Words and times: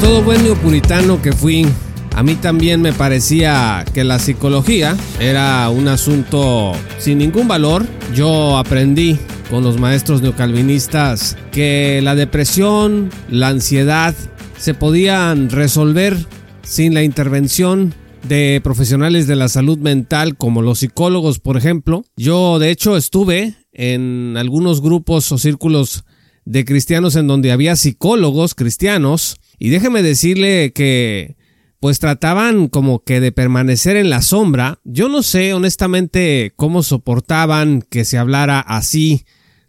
Todo 0.00 0.22
buen 0.22 0.42
neopuritano 0.42 1.20
que 1.20 1.32
fui, 1.32 1.66
a 2.14 2.22
mí 2.22 2.34
también 2.34 2.80
me 2.80 2.92
parecía 2.92 3.84
que 3.92 4.04
la 4.04 4.18
psicología 4.18 4.96
era 5.20 5.68
un 5.70 5.88
asunto 5.88 6.72
sin 6.98 7.18
ningún 7.18 7.48
valor. 7.48 7.86
Yo 8.14 8.56
aprendí 8.56 9.18
con 9.50 9.64
los 9.64 9.78
maestros 9.78 10.22
neocalvinistas 10.22 11.36
que 11.52 12.00
la 12.02 12.14
depresión, 12.14 13.10
la 13.28 13.48
ansiedad 13.48 14.14
se 14.58 14.74
podían 14.74 15.50
resolver 15.50 16.16
sin 16.62 16.94
la 16.94 17.02
intervención 17.02 17.94
de 18.26 18.60
profesionales 18.62 19.26
de 19.26 19.36
la 19.36 19.48
salud 19.48 19.78
mental 19.78 20.36
como 20.36 20.62
los 20.62 20.80
psicólogos, 20.80 21.38
por 21.38 21.56
ejemplo. 21.56 22.04
Yo 22.16 22.58
de 22.58 22.70
hecho 22.70 22.96
estuve 22.96 23.54
en 23.72 24.36
algunos 24.36 24.80
grupos 24.80 25.30
o 25.32 25.38
círculos 25.38 26.04
de 26.44 26.64
cristianos 26.64 27.14
en 27.16 27.26
donde 27.26 27.52
había 27.52 27.76
psicólogos 27.76 28.54
cristianos 28.54 29.36
y 29.58 29.70
déjeme 29.70 30.02
decirle 30.02 30.72
que 30.72 31.36
pues 31.80 32.00
trataban 32.00 32.68
como 32.68 33.04
que 33.04 33.20
de 33.20 33.32
permanecer 33.32 33.96
en 33.96 34.10
la 34.10 34.22
sombra. 34.22 34.80
Yo 34.84 35.08
no 35.08 35.22
sé 35.22 35.54
honestamente 35.54 36.52
cómo 36.56 36.82
soportaban 36.82 37.82
que 37.82 38.04
se 38.04 38.18
hablara 38.18 38.60
así 38.60 39.24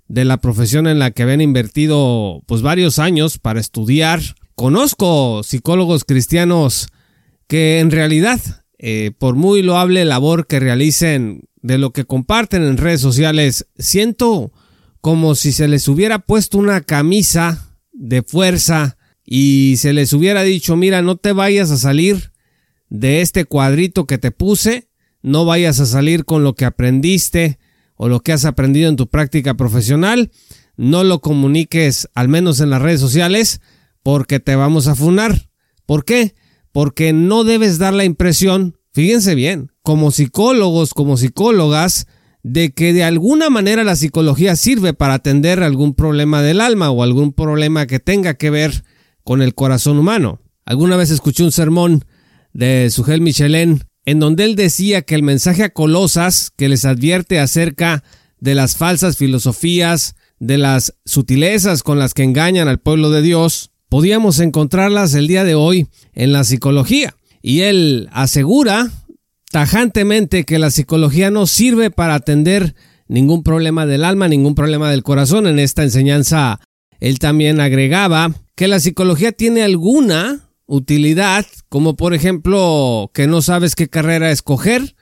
de 0.07 0.25
la 0.25 0.37
profesión 0.37 0.87
en 0.87 0.97
la 0.99 1.11
que 1.11 1.23
habían 1.23 1.41
invertido 1.41 2.41
pues 2.47 2.61
varios 2.61 2.97
años 2.97 3.37
para 3.37 3.59
estudiar. 3.59 4.21
Conozco 4.55 5.43
psicólogos 5.43 6.03
cristianos 6.03 6.89
que 7.47 7.79
en 7.79 7.91
realidad, 7.91 8.39
eh, 8.79 9.11
por 9.17 9.35
muy 9.35 9.61
loable 9.61 10.03
labor 10.03 10.47
que 10.47 10.59
realicen 10.59 11.43
de 11.61 11.77
lo 11.77 11.91
que 11.91 12.05
comparten 12.05 12.63
en 12.63 12.77
redes 12.77 13.01
sociales, 13.01 13.67
siento 13.77 14.51
como 15.01 15.35
si 15.35 15.51
se 15.51 15.67
les 15.67 15.87
hubiera 15.87 16.19
puesto 16.19 16.57
una 16.57 16.81
camisa 16.81 17.77
de 17.93 18.23
fuerza 18.23 18.97
y 19.31 19.75
se 19.77 19.93
les 19.93 20.11
hubiera 20.13 20.41
dicho, 20.41 20.75
mira, 20.75 21.03
no 21.03 21.15
te 21.15 21.33
vayas 21.33 21.69
a 21.69 21.77
salir 21.77 22.31
de 22.89 23.21
este 23.21 23.45
cuadrito 23.45 24.07
que 24.07 24.17
te 24.17 24.31
puse, 24.31 24.89
no 25.21 25.45
vayas 25.45 25.79
a 25.79 25.85
salir 25.85 26.25
con 26.25 26.43
lo 26.43 26.55
que 26.55 26.65
aprendiste 26.65 27.59
o 27.93 28.09
lo 28.09 28.21
que 28.21 28.33
has 28.33 28.43
aprendido 28.43 28.89
en 28.89 28.95
tu 28.95 29.07
práctica 29.07 29.53
profesional, 29.53 30.31
no 30.77 31.03
lo 31.03 31.21
comuniques 31.21 32.09
al 32.15 32.27
menos 32.27 32.59
en 32.59 32.71
las 32.71 32.81
redes 32.81 33.01
sociales 33.01 33.61
porque 34.01 34.39
te 34.39 34.55
vamos 34.55 34.87
a 34.87 34.95
funar. 34.95 35.51
¿Por 35.85 36.05
qué? 36.05 36.33
Porque 36.71 37.13
no 37.13 37.43
debes 37.43 37.77
dar 37.77 37.93
la 37.93 38.05
impresión, 38.05 38.79
fíjense 38.93 39.35
bien, 39.35 39.71
como 39.83 40.09
psicólogos, 40.09 40.95
como 40.95 41.17
psicólogas, 41.17 42.07
de 42.41 42.71
que 42.71 42.93
de 42.93 43.03
alguna 43.03 43.51
manera 43.51 43.83
la 43.83 43.95
psicología 43.95 44.55
sirve 44.55 44.95
para 44.95 45.13
atender 45.13 45.61
algún 45.61 45.93
problema 45.93 46.41
del 46.41 46.61
alma 46.61 46.89
o 46.89 47.03
algún 47.03 47.31
problema 47.31 47.85
que 47.85 47.99
tenga 47.99 48.33
que 48.33 48.49
ver 48.49 48.83
con 49.29 49.43
el 49.43 49.53
corazón 49.53 49.99
humano. 49.99 50.41
Alguna 50.65 50.97
vez 50.97 51.11
escuché 51.11 51.43
un 51.43 51.51
sermón 51.51 52.03
de 52.51 52.89
Sugel 52.89 53.21
Michelin 53.21 53.83
en 54.03 54.19
donde 54.19 54.43
él 54.43 54.55
decía 54.55 55.03
que 55.03 55.13
el 55.13 55.21
mensaje 55.21 55.61
a 55.61 55.69
Colosas 55.69 56.49
que 56.57 56.67
les 56.67 56.83
advierte 56.83 57.39
acerca 57.39 58.03
de 58.39 58.55
las 58.55 58.75
falsas 58.75 59.17
filosofías, 59.17 60.15
de 60.39 60.57
las 60.57 60.95
sutilezas 61.05 61.83
con 61.83 61.99
las 61.99 62.15
que 62.15 62.23
engañan 62.23 62.67
al 62.67 62.79
pueblo 62.79 63.11
de 63.11 63.21
Dios, 63.21 63.69
podíamos 63.87 64.39
encontrarlas 64.39 65.13
el 65.13 65.27
día 65.27 65.43
de 65.43 65.53
hoy 65.53 65.85
en 66.13 66.31
la 66.31 66.43
psicología. 66.43 67.13
Y 67.43 67.59
él 67.59 68.09
asegura 68.11 68.89
tajantemente 69.51 70.43
que 70.43 70.57
la 70.57 70.71
psicología 70.71 71.29
no 71.29 71.45
sirve 71.45 71.91
para 71.91 72.15
atender 72.15 72.73
ningún 73.07 73.43
problema 73.43 73.85
del 73.85 74.05
alma, 74.05 74.27
ningún 74.27 74.55
problema 74.55 74.89
del 74.89 75.03
corazón. 75.03 75.45
En 75.45 75.59
esta 75.59 75.83
enseñanza 75.83 76.59
él 76.99 77.19
también 77.19 77.59
agregaba 77.59 78.33
que 78.59 78.67
la 78.67 78.81
psicología 78.81 79.31
tiene 79.31 79.63
alguna 79.63 80.49
utilidad, 80.65 81.45
como 81.69 81.95
por 81.95 82.13
ejemplo 82.13 83.09
que 83.13 83.25
no 83.25 83.41
sabes 83.41 83.73
qué 83.73 83.87
carrera 83.87 84.31
escoger. 84.31 84.97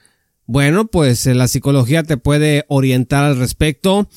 Bueno, 0.46 0.86
pues 0.86 1.26
eh, 1.26 1.34
la 1.34 1.48
psicología 1.48 2.04
te 2.04 2.18
puede 2.18 2.66
orientar 2.68 3.24
al 3.24 3.36
respecto, 3.36 4.08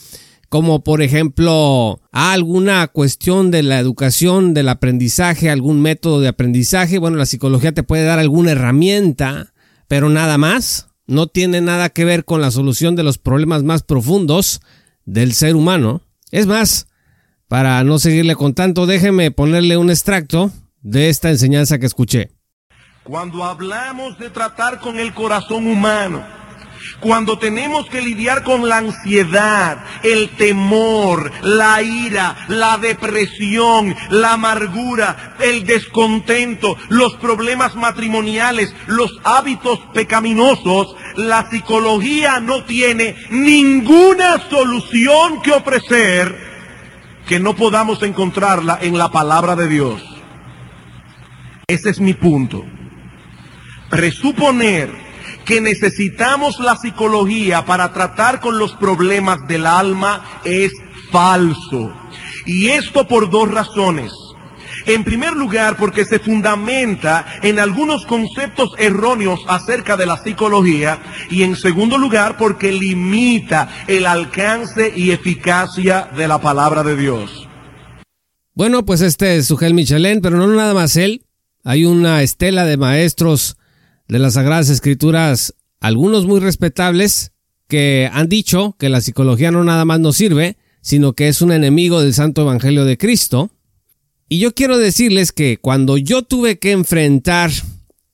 como 0.47 0.84
por 0.84 1.02
ejemplo 1.02 2.02
alguna 2.12 2.85
cuestión 2.90 3.50
de 3.50 3.63
la 3.63 3.79
educación, 3.79 4.53
del 4.53 4.69
aprendizaje, 4.69 5.50
algún 5.50 5.81
método 5.81 6.22
de 6.22 6.28
aprendizaje. 6.28 7.00
Bueno, 7.00 7.18
la 7.18 7.25
psicología 7.25 7.72
te 7.72 7.81
puede 7.81 8.03
dar 8.03 8.19
alguna 8.19 8.52
herramienta, 8.52 9.56
pero 9.88 10.09
nada 10.09 10.38
más. 10.38 10.90
No 11.08 11.25
tiene 11.25 11.62
nada 11.62 11.90
que 11.90 12.06
ver 12.06 12.25
con 12.25 12.41
la 12.41 12.52
solución 12.52 12.96
de 12.96 13.02
los 13.02 13.18
problemas 13.18 13.63
más 13.63 13.81
profundos 13.81 14.62
del 15.03 15.34
ser 15.34 15.56
humano. 15.56 16.03
Es 16.29 16.46
más, 16.46 16.85
para 17.51 17.84
no 17.84 18.00
seguirle 18.00 18.38
con 18.38 18.53
tanto, 18.53 18.85
déjeme 18.85 19.29
ponerle 19.29 19.75
un 19.75 19.89
extracto 19.89 20.51
de 20.81 21.09
esta 21.09 21.29
enseñanza 21.29 21.79
que 21.79 21.85
escuché. 21.85 22.31
Cuando 23.03 23.44
hablamos 23.44 24.17
de 24.19 24.29
tratar 24.29 24.79
con 24.79 24.97
el 24.97 25.13
corazón 25.13 25.67
humano, 25.67 26.23
cuando 27.01 27.38
tenemos 27.38 27.90
que 27.90 28.01
lidiar 28.01 28.45
con 28.45 28.69
la 28.69 28.78
ansiedad, 28.78 29.84
el 30.01 30.29
temor, 30.38 31.29
la 31.41 31.81
ira, 31.81 32.38
la 32.47 32.78
depresión, 32.78 33.97
la 34.09 34.31
amargura, 34.31 35.35
el 35.41 35.66
descontento, 35.66 36.78
los 36.88 37.16
problemas 37.16 37.75
matrimoniales, 37.75 38.73
los 38.88 39.19
hábitos 39.25 39.78
pecaminosos, 39.94 40.95
la 41.17 41.50
psicología 41.50 42.40
no 42.40 42.63
tiene 42.63 43.17
ninguna 43.29 44.40
solución 44.50 45.41
que 45.41 45.51
ofrecer 45.51 46.50
que 47.31 47.39
no 47.39 47.55
podamos 47.55 48.03
encontrarla 48.03 48.77
en 48.81 48.97
la 48.97 49.09
palabra 49.09 49.55
de 49.55 49.69
Dios. 49.69 50.01
Ese 51.65 51.89
es 51.89 52.01
mi 52.01 52.13
punto. 52.13 52.65
Presuponer 53.89 54.91
que 55.45 55.61
necesitamos 55.61 56.59
la 56.59 56.75
psicología 56.75 57.63
para 57.63 57.93
tratar 57.93 58.41
con 58.41 58.59
los 58.59 58.73
problemas 58.73 59.47
del 59.47 59.65
alma 59.65 60.41
es 60.43 60.73
falso. 61.09 61.93
Y 62.45 62.67
esto 62.67 63.07
por 63.07 63.29
dos 63.29 63.49
razones. 63.49 64.11
En 64.85 65.03
primer 65.03 65.33
lugar, 65.33 65.77
porque 65.77 66.05
se 66.05 66.19
fundamenta 66.19 67.25
en 67.41 67.59
algunos 67.59 68.05
conceptos 68.05 68.71
erróneos 68.77 69.39
acerca 69.47 69.97
de 69.97 70.05
la 70.05 70.17
psicología. 70.17 71.01
Y 71.29 71.43
en 71.43 71.55
segundo 71.55 71.97
lugar, 71.97 72.37
porque 72.37 72.71
limita 72.71 73.69
el 73.87 74.05
alcance 74.05 74.91
y 74.95 75.11
eficacia 75.11 76.09
de 76.15 76.27
la 76.27 76.39
palabra 76.39 76.83
de 76.83 76.95
Dios. 76.95 77.47
Bueno, 78.53 78.85
pues 78.85 79.01
este 79.01 79.37
es 79.37 79.47
Sugel 79.47 79.73
Michelén, 79.73 80.21
pero 80.21 80.37
no 80.37 80.47
nada 80.47 80.73
más 80.73 80.95
él. 80.97 81.25
Hay 81.63 81.85
una 81.85 82.21
estela 82.21 82.65
de 82.65 82.77
maestros 82.77 83.57
de 84.07 84.19
las 84.19 84.33
Sagradas 84.33 84.69
Escrituras, 84.69 85.55
algunos 85.79 86.25
muy 86.25 86.39
respetables, 86.39 87.31
que 87.67 88.09
han 88.11 88.27
dicho 88.27 88.75
que 88.77 88.89
la 88.89 88.99
psicología 88.99 89.51
no 89.51 89.63
nada 89.63 89.85
más 89.85 90.01
nos 90.01 90.17
sirve, 90.17 90.57
sino 90.81 91.13
que 91.13 91.29
es 91.29 91.41
un 91.41 91.53
enemigo 91.53 92.01
del 92.01 92.13
Santo 92.13 92.41
Evangelio 92.41 92.84
de 92.84 92.97
Cristo. 92.97 93.51
Y 94.33 94.39
yo 94.39 94.55
quiero 94.55 94.78
decirles 94.78 95.33
que 95.33 95.57
cuando 95.57 95.97
yo 95.97 96.22
tuve 96.22 96.57
que 96.57 96.72
enfrentar 96.72 97.51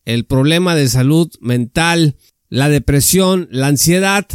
el 0.04 0.26
problema 0.26 0.74
de 0.74 0.90
salud 0.90 1.32
mental, 1.42 2.16
la 2.50 2.70
depresión, 2.70 3.48
la 3.52 3.68
ansiedad, 3.68 4.26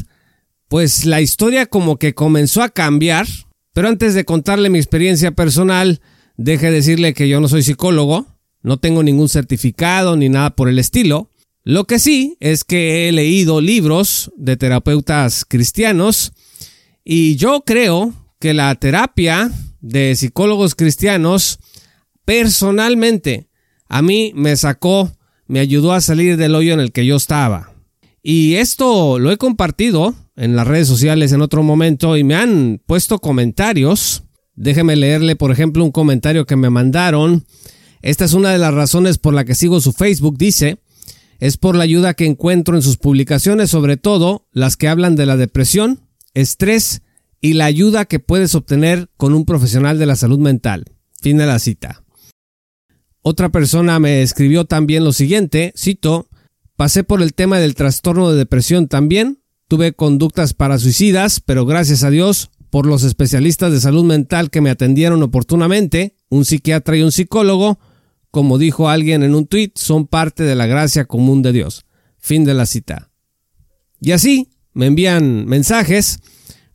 pues 0.68 1.06
la 1.06 1.20
historia 1.20 1.66
como 1.66 1.98
que 1.98 2.14
comenzó 2.14 2.62
a 2.62 2.68
cambiar. 2.68 3.26
Pero 3.72 3.88
antes 3.88 4.14
de 4.14 4.24
contarle 4.24 4.70
mi 4.70 4.78
experiencia 4.78 5.32
personal, 5.32 6.00
deje 6.36 6.70
decirle 6.70 7.14
que 7.14 7.28
yo 7.28 7.40
no 7.40 7.48
soy 7.48 7.64
psicólogo, 7.64 8.28
no 8.62 8.76
tengo 8.76 9.02
ningún 9.02 9.28
certificado 9.28 10.16
ni 10.16 10.28
nada 10.28 10.54
por 10.54 10.68
el 10.68 10.78
estilo. 10.78 11.30
Lo 11.64 11.88
que 11.88 11.98
sí 11.98 12.36
es 12.38 12.62
que 12.62 13.08
he 13.08 13.12
leído 13.12 13.60
libros 13.60 14.30
de 14.36 14.56
terapeutas 14.56 15.44
cristianos 15.44 16.32
y 17.04 17.34
yo 17.34 17.64
creo 17.66 18.14
que 18.38 18.54
la 18.54 18.72
terapia 18.76 19.50
de 19.80 20.14
psicólogos 20.14 20.76
cristianos 20.76 21.58
personalmente 22.24 23.48
a 23.88 24.02
mí 24.02 24.32
me 24.34 24.56
sacó, 24.56 25.12
me 25.46 25.60
ayudó 25.60 25.92
a 25.92 26.00
salir 26.00 26.36
del 26.36 26.54
hoyo 26.54 26.72
en 26.72 26.80
el 26.80 26.92
que 26.92 27.06
yo 27.06 27.16
estaba. 27.16 27.72
Y 28.22 28.54
esto 28.54 29.18
lo 29.18 29.30
he 29.30 29.36
compartido 29.36 30.14
en 30.36 30.56
las 30.56 30.66
redes 30.66 30.88
sociales 30.88 31.32
en 31.32 31.42
otro 31.42 31.62
momento 31.62 32.16
y 32.16 32.24
me 32.24 32.34
han 32.34 32.80
puesto 32.86 33.18
comentarios 33.18 34.22
Déjeme 34.54 34.96
leerle, 34.96 35.36
por 35.36 35.50
ejemplo, 35.50 35.84
un 35.84 35.92
comentario 35.92 36.46
que 36.46 36.56
me 36.56 36.70
mandaron. 36.70 37.44
Esta 38.02 38.24
es 38.24 38.34
una 38.34 38.50
de 38.50 38.58
las 38.58 38.74
razones 38.74 39.18
por 39.18 39.34
la 39.34 39.44
que 39.44 39.54
sigo 39.54 39.80
su 39.80 39.92
Facebook. 39.92 40.36
Dice, 40.36 40.78
es 41.38 41.56
por 41.56 41.74
la 41.74 41.84
ayuda 41.84 42.14
que 42.14 42.26
encuentro 42.26 42.76
en 42.76 42.82
sus 42.82 42.96
publicaciones, 42.96 43.70
sobre 43.70 43.96
todo 43.96 44.46
las 44.52 44.76
que 44.76 44.88
hablan 44.88 45.16
de 45.16 45.26
la 45.26 45.36
depresión, 45.36 46.00
estrés 46.34 47.02
y 47.40 47.54
la 47.54 47.64
ayuda 47.64 48.04
que 48.04 48.20
puedes 48.20 48.54
obtener 48.54 49.08
con 49.16 49.34
un 49.34 49.44
profesional 49.44 49.98
de 49.98 50.06
la 50.06 50.16
salud 50.16 50.38
mental. 50.38 50.84
Fin 51.20 51.38
de 51.38 51.46
la 51.46 51.58
cita. 51.58 52.01
Otra 53.22 53.50
persona 53.50 54.00
me 54.00 54.22
escribió 54.22 54.64
también 54.64 55.04
lo 55.04 55.12
siguiente, 55.12 55.72
cito, 55.76 56.28
pasé 56.76 57.04
por 57.04 57.22
el 57.22 57.34
tema 57.34 57.60
del 57.60 57.76
trastorno 57.76 58.30
de 58.30 58.36
depresión 58.36 58.88
también, 58.88 59.40
tuve 59.68 59.92
conductas 59.92 60.54
para 60.54 60.78
suicidas, 60.78 61.40
pero 61.40 61.64
gracias 61.64 62.02
a 62.02 62.10
Dios 62.10 62.50
por 62.68 62.84
los 62.84 63.04
especialistas 63.04 63.70
de 63.70 63.80
salud 63.80 64.02
mental 64.02 64.50
que 64.50 64.60
me 64.60 64.70
atendieron 64.70 65.22
oportunamente, 65.22 66.16
un 66.30 66.44
psiquiatra 66.44 66.96
y 66.96 67.02
un 67.02 67.12
psicólogo, 67.12 67.78
como 68.32 68.58
dijo 68.58 68.88
alguien 68.88 69.22
en 69.22 69.34
un 69.34 69.46
tuit, 69.46 69.78
son 69.78 70.08
parte 70.08 70.42
de 70.42 70.56
la 70.56 70.66
gracia 70.66 71.04
común 71.04 71.42
de 71.42 71.52
Dios. 71.52 71.84
Fin 72.18 72.44
de 72.44 72.54
la 72.54 72.66
cita. 72.66 73.10
Y 74.00 74.12
así 74.12 74.48
me 74.72 74.86
envían 74.86 75.46
mensajes 75.46 76.20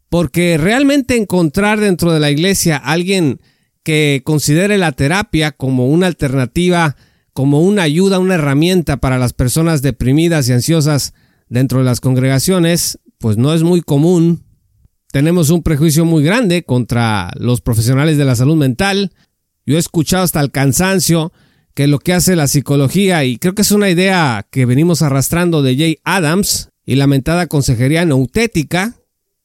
porque 0.08 0.58
realmente 0.58 1.18
encontrar 1.18 1.80
dentro 1.80 2.14
de 2.14 2.20
la 2.20 2.32
iglesia 2.32 2.78
alguien 2.78 3.42
que 3.88 4.22
considere 4.25 4.78
la 4.78 4.92
terapia 4.92 5.54
como 5.54 5.88
una 5.88 6.07
alternativa, 6.07 6.98
como 7.31 7.62
una 7.62 7.84
ayuda, 7.84 8.19
una 8.19 8.36
herramienta 8.36 8.98
para 8.98 9.18
las 9.18 9.31
personas 9.31 9.81
deprimidas 9.81 10.50
y 10.50 10.51
ansiosas 10.51 11.13
dentro 11.48 11.80
de 11.80 11.86
las 11.86 12.01
congregaciones, 12.01 13.00
pues 13.18 13.38
no 13.38 13.54
es 13.54 13.63
muy 13.63 13.80
común. 13.80 14.44
Tenemos 15.13 15.51
un 15.51 15.63
prejuicio 15.63 16.04
muy 16.04 16.22
grande 16.22 16.63
contra 16.63 17.31
los 17.39 17.62
profesionales 17.62 18.18
de 18.18 18.25
la 18.25 18.36
salud 18.36 18.57
mental. 18.57 19.13
Yo 19.66 19.78
he 19.78 19.80
escuchado 19.80 20.25
hasta 20.25 20.42
el 20.42 20.51
cansancio 20.51 21.31
que 21.74 21.88
lo 21.88 22.00
que 22.00 22.12
hace 22.12 22.36
la 22.36 22.48
psicología, 22.48 23.24
y 23.24 23.38
creo 23.38 23.56
que 23.56 23.62
es 23.62 23.72
una 23.72 23.89
idea 23.89 24.45
que 24.51 24.66
venimos 24.66 25.01
arrastrando 25.01 25.62
de 25.62 25.78
Jay 25.78 26.00
Adams 26.04 26.72
y 26.86 26.95
lamentada 26.95 27.48
consejería 27.48 28.04
neutética, 28.04 28.95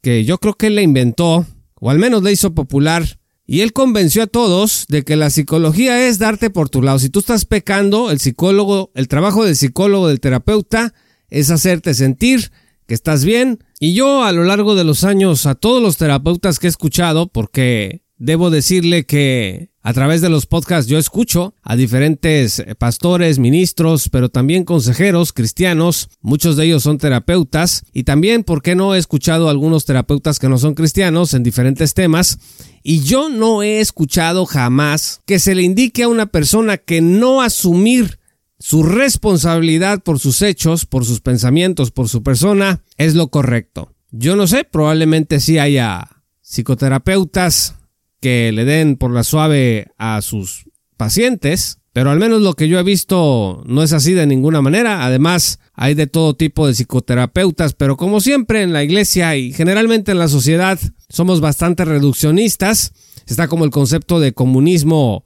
que 0.03 0.25
yo 0.25 0.39
creo 0.39 0.55
que 0.55 0.67
él 0.67 0.75
la 0.75 0.83
inventó, 0.83 1.47
o 1.75 1.91
al 1.91 2.00
menos 2.00 2.25
la 2.25 2.33
hizo 2.33 2.56
popular, 2.56 3.05
y 3.53 3.61
él 3.61 3.75
convenció 3.75 4.23
a 4.23 4.27
todos 4.27 4.87
de 4.89 5.03
que 5.03 5.15
la 5.15 5.29
psicología 5.29 6.09
es 6.09 6.19
darte 6.19 6.49
por 6.49 6.71
tu 6.71 6.81
lado. 6.81 6.99
Si 6.99 7.11
tú 7.11 7.19
estás 7.19 7.45
pecando, 7.45 8.11
el 8.11 8.19
psicólogo, 8.19 8.91
el 8.95 9.09
trabajo 9.09 9.45
del 9.45 9.57
psicólogo, 9.57 10.09
del 10.09 10.21
terapeuta, 10.21 10.95
es 11.29 11.51
hacerte 11.51 11.93
sentir 11.93 12.51
que 12.87 12.95
estás 12.95 13.27
bien. 13.27 13.63
Y 13.79 13.93
yo 13.93 14.25
a 14.25 14.33
lo 14.33 14.45
largo 14.45 14.75
de 14.75 14.85
los 14.85 15.05
años, 15.05 15.45
a 15.45 15.55
todos 15.55 15.83
los 15.83 15.99
terapeutas 15.99 16.59
que 16.59 16.67
he 16.67 16.71
escuchado, 16.71 17.27
porque 17.27 18.02
debo 18.23 18.51
decirle 18.51 19.05
que 19.05 19.71
a 19.83 19.93
través 19.93 20.21
de 20.21 20.29
los 20.29 20.47
podcasts 20.47 20.89
yo 20.89 20.97
escucho 20.97 21.57
a 21.61 21.75
diferentes 21.75 22.65
pastores, 22.79 23.41
ministros, 23.41 24.09
pero 24.11 24.29
también 24.29 24.65
consejeros 24.65 25.33
cristianos, 25.33 26.09
muchos 26.21 26.57
de 26.57 26.67
ellos 26.67 26.85
son 26.85 26.99
terapeutas, 26.99 27.85
y 27.93 28.05
también, 28.05 28.45
¿por 28.45 28.63
qué 28.63 28.77
no 28.77 28.95
he 28.95 28.99
escuchado 28.99 29.49
a 29.49 29.51
algunos 29.51 29.87
terapeutas 29.87 30.39
que 30.39 30.49
no 30.49 30.57
son 30.59 30.75
cristianos 30.75 31.35
en 31.35 31.43
diferentes 31.43 31.95
temas? 31.95 32.39
Y 32.85 33.01
yo 33.01 33.29
no 33.29 33.65
he 33.65 33.81
escuchado 33.81 34.47
jamás 34.47 35.21
que 35.27 35.41
se 35.41 35.57
le 35.57 35.63
indique 35.63 36.05
a 36.05 36.09
una 36.09 36.27
persona 36.27 36.77
que 36.77 37.01
no 37.01 37.43
asumir 37.43 38.21
su 38.61 38.85
responsabilidad 38.85 40.01
por 40.01 40.21
sus 40.21 40.43
hechos, 40.43 40.87
por 40.87 41.05
sus 41.05 41.21
pensamientos, 41.21 41.91
por 41.91 42.09
su 42.09 42.23
persona, 42.23 42.85
es 42.99 43.17
lo 43.17 43.29
correcto. 43.29 43.93
Yo 44.13 44.37
no 44.37 44.47
sé, 44.47 44.63
probablemente 44.63 45.41
sí 45.41 45.59
haya 45.59 46.23
psicoterapeutas 46.41 47.81
que 48.23 48.53
le 48.53 48.65
den 48.65 48.97
por 48.97 49.11
la 49.11 49.25
suave 49.25 49.89
a 49.99 50.23
sus 50.23 50.67
pacientes, 50.97 51.81
pero 51.93 52.11
al 52.11 52.21
menos 52.21 52.41
lo 52.41 52.55
que 52.55 52.69
yo 52.69 52.79
he 52.79 52.85
visto 52.85 53.65
no 53.67 53.83
es 53.83 53.93
así 53.93 54.13
de 54.13 54.27
ninguna 54.27 54.63
manera. 54.63 55.05
Además, 55.05 55.59
hay 55.75 55.95
de 55.95 56.07
todo 56.07 56.35
tipo 56.35 56.67
de 56.67 56.73
psicoterapeutas, 56.73 57.75
pero 57.75 57.97
como 57.97 58.21
siempre 58.21 58.63
en 58.63 58.73
la 58.73 58.85
iglesia 58.85 59.37
y 59.37 59.53
generalmente 59.53 60.13
en 60.13 60.21
la 60.21 60.29
sociedad 60.29 60.79
somos 61.09 61.41
bastante 61.41 61.85
reduccionistas. 61.85 62.93
Está 63.27 63.49
como 63.49 63.65
el 63.65 63.71
concepto 63.71 64.21
de 64.21 64.33
comunismo, 64.33 65.25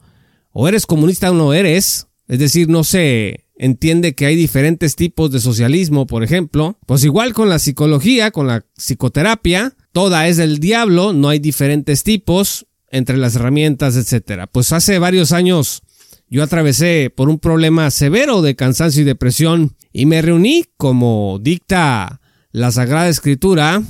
o 0.50 0.66
eres 0.66 0.86
comunista 0.86 1.30
o 1.30 1.34
no 1.34 1.52
eres. 1.52 2.08
Es 2.28 2.38
decir, 2.38 2.68
no 2.68 2.82
se 2.82 3.46
entiende 3.58 4.14
que 4.14 4.26
hay 4.26 4.36
diferentes 4.36 4.96
tipos 4.96 5.30
de 5.30 5.40
socialismo, 5.40 6.06
por 6.06 6.24
ejemplo. 6.24 6.78
Pues 6.86 7.04
igual 7.04 7.34
con 7.34 7.50
la 7.50 7.58
psicología, 7.58 8.30
con 8.30 8.46
la 8.46 8.64
psicoterapia, 8.74 9.76
toda 9.92 10.26
es 10.28 10.38
del 10.38 10.58
diablo, 10.58 11.12
no 11.12 11.28
hay 11.28 11.38
diferentes 11.38 12.02
tipos 12.02 12.65
entre 12.90 13.16
las 13.16 13.36
herramientas, 13.36 13.96
etcétera. 13.96 14.46
Pues 14.46 14.72
hace 14.72 14.98
varios 14.98 15.32
años 15.32 15.82
yo 16.28 16.42
atravesé 16.42 17.10
por 17.14 17.28
un 17.28 17.38
problema 17.38 17.90
severo 17.90 18.42
de 18.42 18.56
cansancio 18.56 19.02
y 19.02 19.04
depresión 19.04 19.76
y 19.92 20.06
me 20.06 20.22
reuní 20.22 20.64
como 20.76 21.38
dicta 21.40 22.20
la 22.50 22.72
Sagrada 22.72 23.08
Escritura, 23.08 23.82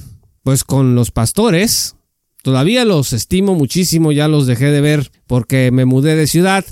pues 0.42 0.64
con 0.64 0.94
los 0.94 1.10
pastores. 1.10 1.96
Todavía 2.42 2.84
los 2.84 3.12
estimo 3.12 3.54
muchísimo, 3.54 4.12
ya 4.12 4.28
los 4.28 4.46
dejé 4.46 4.66
de 4.66 4.80
ver 4.80 5.10
porque 5.26 5.70
me 5.72 5.84
mudé 5.84 6.14
de 6.14 6.26
ciudad, 6.26 6.64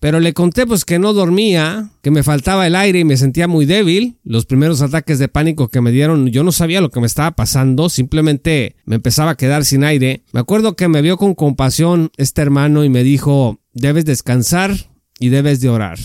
pero 0.00 0.20
le 0.20 0.32
conté 0.32 0.66
pues 0.66 0.84
que 0.84 0.98
no 0.98 1.12
dormía, 1.12 1.90
que 2.02 2.10
me 2.10 2.22
faltaba 2.22 2.66
el 2.66 2.76
aire 2.76 3.00
y 3.00 3.04
me 3.04 3.16
sentía 3.16 3.48
muy 3.48 3.66
débil. 3.66 4.16
Los 4.22 4.46
primeros 4.46 4.80
ataques 4.80 5.18
de 5.18 5.28
pánico 5.28 5.68
que 5.68 5.80
me 5.80 5.90
dieron, 5.90 6.28
yo 6.28 6.44
no 6.44 6.52
sabía 6.52 6.80
lo 6.80 6.90
que 6.90 7.00
me 7.00 7.06
estaba 7.06 7.32
pasando, 7.32 7.88
simplemente 7.88 8.76
me 8.84 8.96
empezaba 8.96 9.32
a 9.32 9.36
quedar 9.36 9.64
sin 9.64 9.82
aire. 9.82 10.22
Me 10.32 10.40
acuerdo 10.40 10.76
que 10.76 10.86
me 10.86 11.02
vio 11.02 11.16
con 11.16 11.34
compasión 11.34 12.10
este 12.16 12.42
hermano 12.42 12.84
y 12.84 12.88
me 12.88 13.02
dijo, 13.02 13.58
debes 13.72 14.04
descansar 14.04 14.72
y 15.18 15.30
debes 15.30 15.60
de 15.60 15.68
orar. 15.68 15.98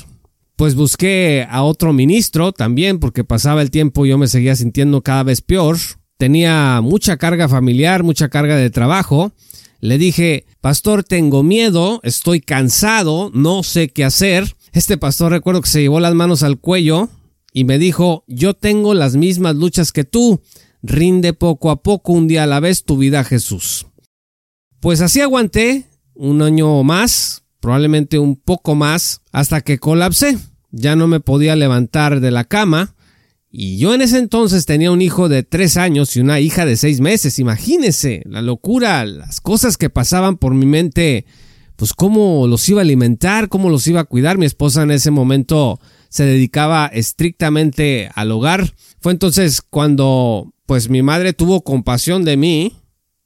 Pues 0.56 0.74
busqué 0.74 1.48
a 1.50 1.62
otro 1.64 1.94
ministro 1.94 2.52
también 2.52 3.00
porque 3.00 3.24
pasaba 3.24 3.62
el 3.62 3.72
tiempo 3.72 4.06
y 4.06 4.10
yo 4.10 4.18
me 4.18 4.28
seguía 4.28 4.56
sintiendo 4.56 5.02
cada 5.04 5.24
vez 5.24 5.42
peor. 5.42 5.78
Tenía 6.18 6.82
mucha 6.82 7.18
carga 7.18 7.48
familiar, 7.48 8.02
mucha 8.04 8.30
carga 8.30 8.56
de 8.56 8.70
trajo 8.72 9.34
le 9.84 9.98
dije, 9.98 10.46
pastor, 10.62 11.04
tengo 11.04 11.44
miedo, 11.44 12.00
estoy 12.04 12.40
cansado, 12.40 13.30
no 13.34 13.64
sé 13.64 13.90
qué 13.90 14.06
hacer. 14.06 14.56
Este 14.72 14.98
pastor 14.98 15.34
recuerdo 15.34 15.62
que 15.62 15.68
se 15.68 15.82
llevó 15.82 16.00
las 16.00 16.16
manos 16.16 16.42
al 16.42 16.58
cuello 16.58 17.10
y 17.52 17.66
me 17.66 17.78
dijo, 17.78 18.24
yo 18.26 18.54
tengo 18.54 18.94
las 18.94 19.18
mismas 19.18 19.58
luchas 19.58 19.92
que 19.92 20.06
tú, 20.06 20.42
rinde 20.84 21.34
poco 21.34 21.70
a 21.70 21.84
poco 21.84 22.14
un 22.14 22.30
día 22.30 22.44
a 22.44 22.48
la 22.48 22.62
vez 22.62 22.86
tu 22.86 22.96
vida 22.96 23.20
a 23.20 23.24
Jesús. 23.26 23.86
Pues 24.80 25.02
así 25.02 25.20
aguanté 25.20 25.86
un 26.14 26.42
año 26.42 26.82
más, 26.84 27.44
probablemente 27.60 28.20
un 28.20 28.38
poco 28.38 28.76
más, 28.76 29.20
hasta 29.34 29.60
que 29.60 29.80
colapsé. 29.80 30.38
Ya 30.72 30.96
no 30.96 31.08
me 31.08 31.20
podía 31.20 31.58
levantar 31.58 32.22
de 32.22 32.32
la 32.32 32.46
cama, 32.46 32.96
y 33.56 33.78
yo 33.78 33.94
en 33.94 34.02
ese 34.02 34.18
entonces 34.18 34.66
tenía 34.66 34.90
un 34.90 35.04
hijo 35.04 35.30
de 35.30 35.44
tres 35.44 35.78
años 35.78 36.18
y 36.18 36.22
una 36.22 36.40
hija 36.40 36.66
de 36.66 36.76
seis 36.76 37.00
meses. 37.02 37.38
Imagínese 37.38 38.24
la 38.26 38.42
locura, 38.42 39.06
las 39.06 39.42
cosas 39.42 39.78
que 39.78 39.92
pasaban 39.92 40.38
por 40.38 40.56
mi 40.56 40.66
mente, 40.66 41.28
pues 41.76 41.94
cómo 41.94 42.48
los 42.48 42.68
iba 42.68 42.82
a 42.82 42.82
alimentar, 42.82 43.50
cómo 43.50 43.70
los 43.70 43.86
iba 43.86 44.00
a 44.00 44.06
cuidar. 44.06 44.40
Mi 44.40 44.48
esposa 44.48 44.82
en 44.82 44.90
ese 44.90 45.12
momento 45.12 45.80
se 46.10 46.26
dedicaba 46.26 46.88
estrictamente 46.88 48.10
al 48.16 48.32
hogar. 48.32 48.74
Fue 49.00 49.12
entonces 49.12 49.62
cuando 49.62 50.52
pues 50.66 50.90
mi 50.90 51.04
madre 51.04 51.34
tuvo 51.34 51.64
compasión 51.64 52.26
de 52.26 52.38
mí 52.38 52.74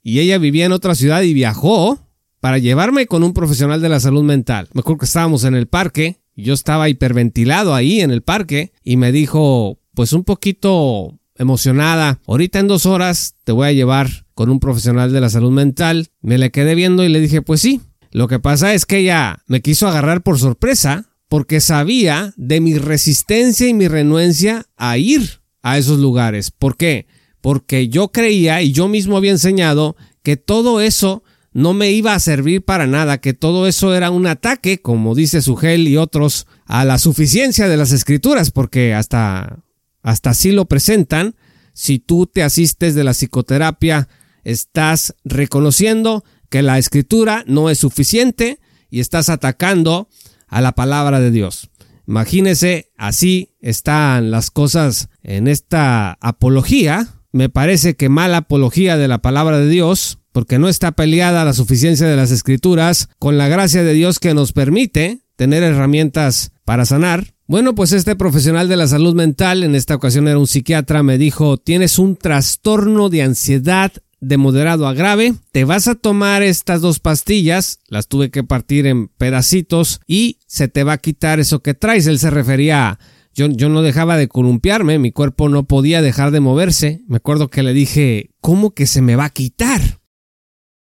y 0.03 0.19
ella 0.19 0.39
vivía 0.39 0.65
en 0.65 0.73
otra 0.73 0.93
ciudad 0.95 1.21
y 1.21 1.33
viajó 1.33 1.99
para 2.41 2.57
llevarme 2.57 3.07
con 3.07 3.23
un 3.23 3.31
profesional 3.31 3.81
de 3.81 3.87
la 3.87 4.01
salud 4.01 4.23
mental. 4.23 4.67
Me 4.73 4.81
acuerdo 4.81 4.99
que 4.99 5.05
estábamos 5.05 5.45
en 5.45 5.55
el 5.55 5.67
parque, 5.67 6.19
yo 6.35 6.53
estaba 6.53 6.89
hiperventilado 6.89 7.73
ahí 7.73 8.01
en 8.01 8.11
el 8.11 8.23
parque 8.23 8.73
y 8.83 8.97
me 8.97 9.13
dijo, 9.13 9.79
pues 9.97 10.13
un 10.13 10.23
poquito 10.23 11.19
emocionada. 11.33 12.19
Ahorita 12.27 12.59
en 12.59 12.67
dos 12.67 12.85
horas 12.85 13.33
te 13.43 13.51
voy 13.51 13.67
a 13.67 13.71
llevar 13.71 14.27
con 14.35 14.51
un 14.51 14.59
profesional 14.59 15.11
de 15.11 15.19
la 15.19 15.31
salud 15.31 15.49
mental. 15.49 16.09
Me 16.21 16.37
le 16.37 16.51
quedé 16.51 16.75
viendo 16.75 17.03
y 17.03 17.09
le 17.09 17.19
dije, 17.19 17.41
pues 17.41 17.61
sí. 17.61 17.81
Lo 18.11 18.27
que 18.27 18.37
pasa 18.37 18.75
es 18.75 18.85
que 18.85 18.99
ella 18.99 19.39
me 19.47 19.63
quiso 19.63 19.87
agarrar 19.87 20.21
por 20.21 20.37
sorpresa 20.37 21.09
porque 21.27 21.61
sabía 21.61 22.31
de 22.37 22.61
mi 22.61 22.77
resistencia 22.77 23.67
y 23.67 23.73
mi 23.73 23.87
renuencia 23.87 24.67
a 24.77 24.99
ir 24.99 25.41
a 25.63 25.79
esos 25.79 25.97
lugares. 25.97 26.51
¿Por 26.51 26.77
qué? 26.77 27.07
Porque 27.41 27.89
yo 27.89 28.09
creía 28.09 28.61
y 28.61 28.73
yo 28.73 28.87
mismo 28.87 29.17
había 29.17 29.31
enseñado 29.31 29.95
que 30.21 30.37
todo 30.37 30.79
eso 30.79 31.23
no 31.53 31.73
me 31.73 31.89
iba 31.89 32.13
a 32.13 32.19
servir 32.19 32.63
para 32.63 32.85
nada, 32.85 33.17
que 33.17 33.33
todo 33.33 33.65
eso 33.65 33.95
era 33.95 34.11
un 34.11 34.27
ataque, 34.27 34.79
como 34.79 35.15
dice 35.15 35.41
Sugel 35.41 35.87
y 35.87 35.97
otros, 35.97 36.45
a 36.67 36.85
la 36.85 36.99
suficiencia 36.99 37.67
de 37.67 37.77
las 37.77 37.91
escrituras, 37.91 38.51
porque 38.51 38.93
hasta 38.93 39.63
hasta 40.07 40.29
así 40.29 40.53
lo 40.53 40.69
presentan. 40.69 41.35
Si 41.73 41.99
tú 41.99 42.27
te 42.27 42.41
asistes 42.41 42.95
de 42.95 43.03
la 43.03 43.11
psicoterapia, 43.11 44.07
estás 44.45 45.15
reconociendo 45.25 46.23
que 46.49 46.61
la 46.61 46.77
escritura 46.77 47.43
no 47.45 47.69
es 47.69 47.79
suficiente 47.79 48.61
y 48.89 49.01
estás 49.01 49.27
atacando 49.27 50.07
a 50.47 50.61
la 50.61 50.71
palabra 50.71 51.19
de 51.19 51.29
Dios. 51.29 51.71
Imagínese, 52.07 52.89
así 52.95 53.57
están 53.59 54.31
las 54.31 54.49
cosas 54.49 55.09
en 55.23 55.49
esta 55.49 56.17
apología. 56.21 57.09
Me 57.33 57.49
parece 57.49 57.97
que 57.97 58.07
mala 58.07 58.37
apología 58.37 58.95
de 58.95 59.09
la 59.09 59.21
palabra 59.21 59.59
de 59.59 59.67
Dios, 59.67 60.19
porque 60.31 60.57
no 60.57 60.69
está 60.69 60.93
peleada 60.93 61.43
la 61.43 61.51
suficiencia 61.51 62.07
de 62.07 62.15
las 62.15 62.31
escrituras 62.31 63.09
con 63.19 63.37
la 63.37 63.49
gracia 63.49 63.83
de 63.83 63.91
Dios 63.91 64.19
que 64.19 64.33
nos 64.33 64.53
permite 64.53 65.19
tener 65.35 65.63
herramientas 65.63 66.53
para 66.63 66.85
sanar. 66.85 67.33
Bueno, 67.49 67.75
pues 67.75 67.93
este 67.93 68.17
profesional 68.17 68.67
de 68.67 68.75
la 68.75 68.87
salud 68.87 69.15
mental, 69.15 69.63
en 69.63 69.73
esta 69.73 69.95
ocasión 69.95 70.27
era 70.27 70.37
un 70.37 70.47
psiquiatra, 70.47 71.01
me 71.01 71.17
dijo, 71.17 71.55
tienes 71.55 71.97
un 71.97 72.17
trastorno 72.17 73.07
de 73.07 73.21
ansiedad 73.21 73.93
de 74.19 74.35
moderado 74.35 74.85
a 74.85 74.93
grave, 74.93 75.33
te 75.53 75.63
vas 75.63 75.87
a 75.87 75.95
tomar 75.95 76.43
estas 76.43 76.81
dos 76.81 76.99
pastillas, 76.99 77.79
las 77.87 78.09
tuve 78.09 78.31
que 78.31 78.43
partir 78.43 78.85
en 78.85 79.07
pedacitos 79.07 80.01
y 80.05 80.39
se 80.45 80.67
te 80.67 80.83
va 80.83 80.93
a 80.93 80.97
quitar 80.97 81.39
eso 81.39 81.61
que 81.61 81.73
traes. 81.73 82.05
Él 82.07 82.19
se 82.19 82.31
refería 82.31 82.89
a 82.89 82.99
yo, 83.33 83.47
yo, 83.47 83.69
no 83.69 83.81
dejaba 83.81 84.17
de 84.17 84.27
columpiarme, 84.27 84.99
mi 84.99 85.13
cuerpo 85.13 85.47
no 85.47 85.63
podía 85.63 86.01
dejar 86.01 86.31
de 86.31 86.41
moverse. 86.41 87.03
Me 87.07 87.17
acuerdo 87.17 87.49
que 87.49 87.63
le 87.63 87.71
dije, 87.71 88.31
¿cómo 88.41 88.71
que 88.71 88.87
se 88.87 89.01
me 89.01 89.15
va 89.15 89.25
a 89.25 89.29
quitar? 89.29 90.01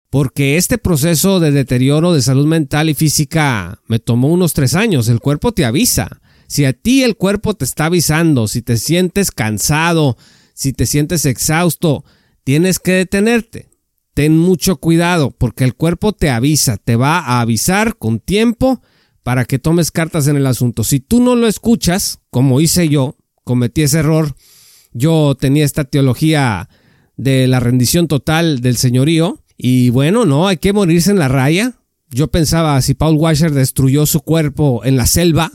Porque 0.08 0.56
este 0.56 0.78
proceso 0.78 1.40
de 1.40 1.50
deterioro 1.50 2.14
de 2.14 2.22
salud 2.22 2.46
mental 2.46 2.88
y 2.88 2.94
física 2.94 3.80
me 3.86 3.98
tomó 3.98 4.28
unos 4.28 4.54
tres 4.54 4.76
años. 4.76 5.08
El 5.08 5.20
cuerpo 5.20 5.52
te 5.52 5.66
avisa. 5.66 6.20
Si 6.46 6.64
a 6.64 6.72
ti 6.72 7.02
el 7.02 7.16
cuerpo 7.16 7.54
te 7.54 7.64
está 7.64 7.86
avisando, 7.86 8.48
si 8.48 8.62
te 8.62 8.76
sientes 8.76 9.30
cansado, 9.30 10.16
si 10.54 10.72
te 10.72 10.86
sientes 10.86 11.26
exhausto, 11.26 12.04
tienes 12.44 12.78
que 12.78 12.92
detenerte. 12.92 13.68
Ten 14.14 14.38
mucho 14.38 14.76
cuidado 14.76 15.32
porque 15.32 15.64
el 15.64 15.74
cuerpo 15.74 16.12
te 16.12 16.30
avisa, 16.30 16.76
te 16.76 16.94
va 16.96 17.18
a 17.18 17.40
avisar 17.40 17.96
con 17.96 18.20
tiempo 18.20 18.80
para 19.24 19.44
que 19.44 19.58
tomes 19.58 19.90
cartas 19.90 20.28
en 20.28 20.36
el 20.36 20.46
asunto. 20.46 20.84
Si 20.84 21.00
tú 21.00 21.20
no 21.20 21.34
lo 21.34 21.48
escuchas, 21.48 22.20
como 22.30 22.60
hice 22.60 22.88
yo, 22.88 23.16
cometí 23.42 23.82
ese 23.82 23.98
error, 23.98 24.36
yo 24.92 25.34
tenía 25.34 25.64
esta 25.64 25.84
teología 25.84 26.68
de 27.16 27.48
la 27.48 27.58
rendición 27.58 28.06
total 28.06 28.60
del 28.60 28.76
señorío 28.76 29.42
y 29.56 29.90
bueno, 29.90 30.24
no, 30.24 30.46
hay 30.46 30.58
que 30.58 30.72
morirse 30.72 31.10
en 31.10 31.18
la 31.18 31.28
raya. 31.28 31.74
Yo 32.10 32.28
pensaba, 32.28 32.80
si 32.82 32.94
Paul 32.94 33.16
Washer 33.16 33.52
destruyó 33.52 34.06
su 34.06 34.20
cuerpo 34.20 34.82
en 34.84 34.96
la 34.96 35.06
selva, 35.06 35.50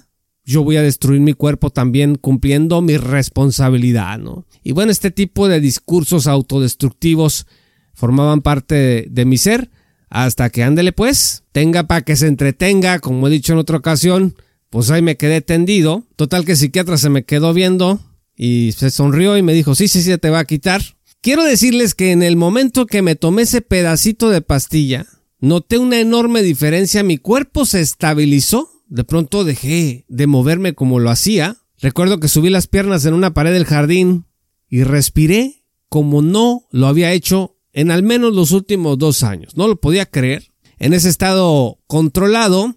yo 0.50 0.64
voy 0.64 0.78
a 0.78 0.82
destruir 0.82 1.22
mi 1.22 1.34
cuerpo 1.34 1.70
también 1.70 2.16
cumpliendo 2.16 2.82
mi 2.82 2.98
responsabilidad, 2.98 4.18
¿no? 4.18 4.48
Y 4.64 4.72
bueno, 4.72 4.92
este 4.92 5.12
tipo 5.12 5.48
de 5.48 5.60
discursos 5.60 6.26
autodestructivos 6.26 7.46
formaban 7.94 8.42
parte 8.42 9.06
de, 9.08 9.26
mi 9.26 9.38
ser 9.38 9.70
hasta 10.10 10.50
que 10.50 10.64
ándele 10.64 10.92
pues, 10.92 11.44
tenga 11.52 11.84
para 11.84 12.02
que 12.02 12.16
se 12.16 12.26
entretenga, 12.26 12.98
como 12.98 13.28
he 13.28 13.30
dicho 13.30 13.54
en 13.54 13.60
otra 13.60 13.78
ocasión, 13.78 14.36
pues 14.72 14.90
ahí 14.90 15.04
me 15.04 15.18
quedé 15.18 15.42
tendido. 15.42 16.04
Total 16.16 16.46
que 16.46 16.54
el 16.54 16.58
psiquiatra 16.58 16.98
se 16.98 17.12
me 17.12 17.26
quedó 17.26 17.54
viendo 17.54 18.00
y 18.36 18.72
se 18.72 18.90
sonrió 18.90 19.38
y 19.38 19.44
me 19.44 19.54
dijo, 19.54 19.76
sí, 19.76 19.88
sí, 19.88 20.02
sí, 20.02 20.18
te 20.18 20.32
va 20.32 20.40
a 20.40 20.46
quitar. 20.46 20.82
Quiero 21.22 21.44
decirles 21.44 21.94
que 21.94 22.12
en 22.12 22.24
el 22.24 22.38
momento 22.38 22.88
que 22.88 23.04
me 23.04 23.16
tomé 23.16 23.44
ese 23.44 23.62
pedacito 23.62 24.30
de 24.30 24.42
pastilla, 24.42 25.06
noté 25.40 25.78
una 25.78 26.00
enorme 26.00 26.42
diferencia, 26.42 27.04
mi 27.04 27.20
cuerpo 27.20 27.68
se 27.68 27.82
estabilizó 27.82 28.79
de 28.90 29.04
pronto 29.04 29.44
dejé 29.44 30.06
de 30.10 30.28
moverme 30.28 30.74
como 30.74 31.00
lo 31.00 31.10
hacía. 31.10 31.58
Recuerdo 31.80 32.20
que 32.20 32.28
subí 32.28 32.50
las 32.50 32.68
piernas 32.68 33.06
en 33.06 33.14
una 33.14 33.34
pared 33.34 33.54
del 33.54 33.66
jardín 33.66 34.26
y 34.68 34.84
respiré 34.84 35.64
como 35.88 36.22
no 36.22 36.68
lo 36.72 36.88
había 36.88 37.14
hecho 37.14 37.56
en 37.72 37.92
al 37.92 38.04
menos 38.04 38.34
los 38.36 38.52
últimos 38.52 38.98
dos 38.98 39.24
años. 39.24 39.56
No 39.56 39.68
lo 39.68 39.80
podía 39.80 40.06
creer. 40.06 40.52
En 40.80 40.94
ese 40.94 41.10
estado 41.10 41.80
controlado, 41.88 42.76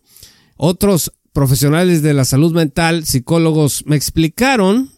otros 0.56 1.12
profesionales 1.32 2.02
de 2.02 2.14
la 2.14 2.24
salud 2.24 2.52
mental, 2.52 3.04
psicólogos, 3.04 3.84
me 3.86 3.96
explicaron, 3.96 4.90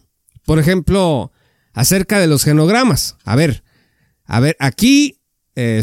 por 0.45 0.59
ejemplo, 0.59 1.31
acerca 1.73 2.19
de 2.19 2.27
los 2.27 2.43
genogramas. 2.43 3.17
A 3.23 3.35
ver, 3.35 3.63
a 4.25 4.39
ver, 4.39 4.57
aquí 4.59 5.19
eh, 5.55 5.81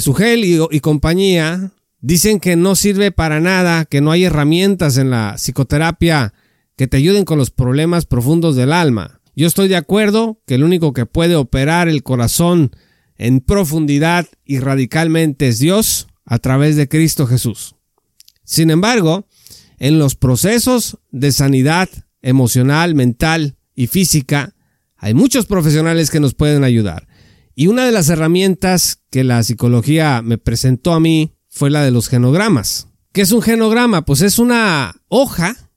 y 0.70 0.80
compañía 0.80 1.72
Dicen 2.04 2.40
que 2.40 2.56
no 2.56 2.74
sirve 2.74 3.12
para 3.12 3.38
nada, 3.38 3.84
que 3.84 4.00
no 4.00 4.10
hay 4.10 4.24
herramientas 4.24 4.96
en 4.96 5.10
la 5.10 5.36
psicoterapia 5.38 6.34
que 6.76 6.88
te 6.88 6.96
ayuden 6.96 7.24
con 7.24 7.38
los 7.38 7.52
problemas 7.52 8.06
profundos 8.06 8.56
del 8.56 8.72
alma. 8.72 9.20
Yo 9.36 9.46
estoy 9.46 9.68
de 9.68 9.76
acuerdo 9.76 10.40
que 10.44 10.56
el 10.56 10.64
único 10.64 10.92
que 10.92 11.06
puede 11.06 11.36
operar 11.36 11.88
el 11.88 12.02
corazón 12.02 12.72
en 13.16 13.38
profundidad 13.38 14.26
y 14.44 14.58
radicalmente 14.58 15.46
es 15.46 15.60
Dios 15.60 16.08
a 16.24 16.40
través 16.40 16.74
de 16.74 16.88
Cristo 16.88 17.28
Jesús. 17.28 17.76
Sin 18.42 18.70
embargo, 18.70 19.28
en 19.78 20.00
los 20.00 20.16
procesos 20.16 20.98
de 21.12 21.30
sanidad 21.30 21.88
emocional, 22.20 22.96
mental 22.96 23.58
y 23.76 23.86
física, 23.86 24.56
hay 24.96 25.14
muchos 25.14 25.46
profesionales 25.46 26.10
que 26.10 26.18
nos 26.18 26.34
pueden 26.34 26.64
ayudar. 26.64 27.06
Y 27.54 27.68
una 27.68 27.86
de 27.86 27.92
las 27.92 28.08
herramientas 28.08 29.02
que 29.08 29.22
la 29.22 29.44
psicología 29.44 30.20
me 30.20 30.36
presentó 30.36 30.94
a 30.94 31.00
mí 31.00 31.36
fue 31.52 31.68
la 31.68 31.84
de 31.84 31.90
los 31.90 32.08
genogramas. 32.08 32.88
¿Qué 33.12 33.20
es 33.20 33.30
un 33.30 33.42
genograma? 33.42 34.06
Pues 34.06 34.22
es 34.22 34.38
una 34.38 34.96
hoja 35.08 35.70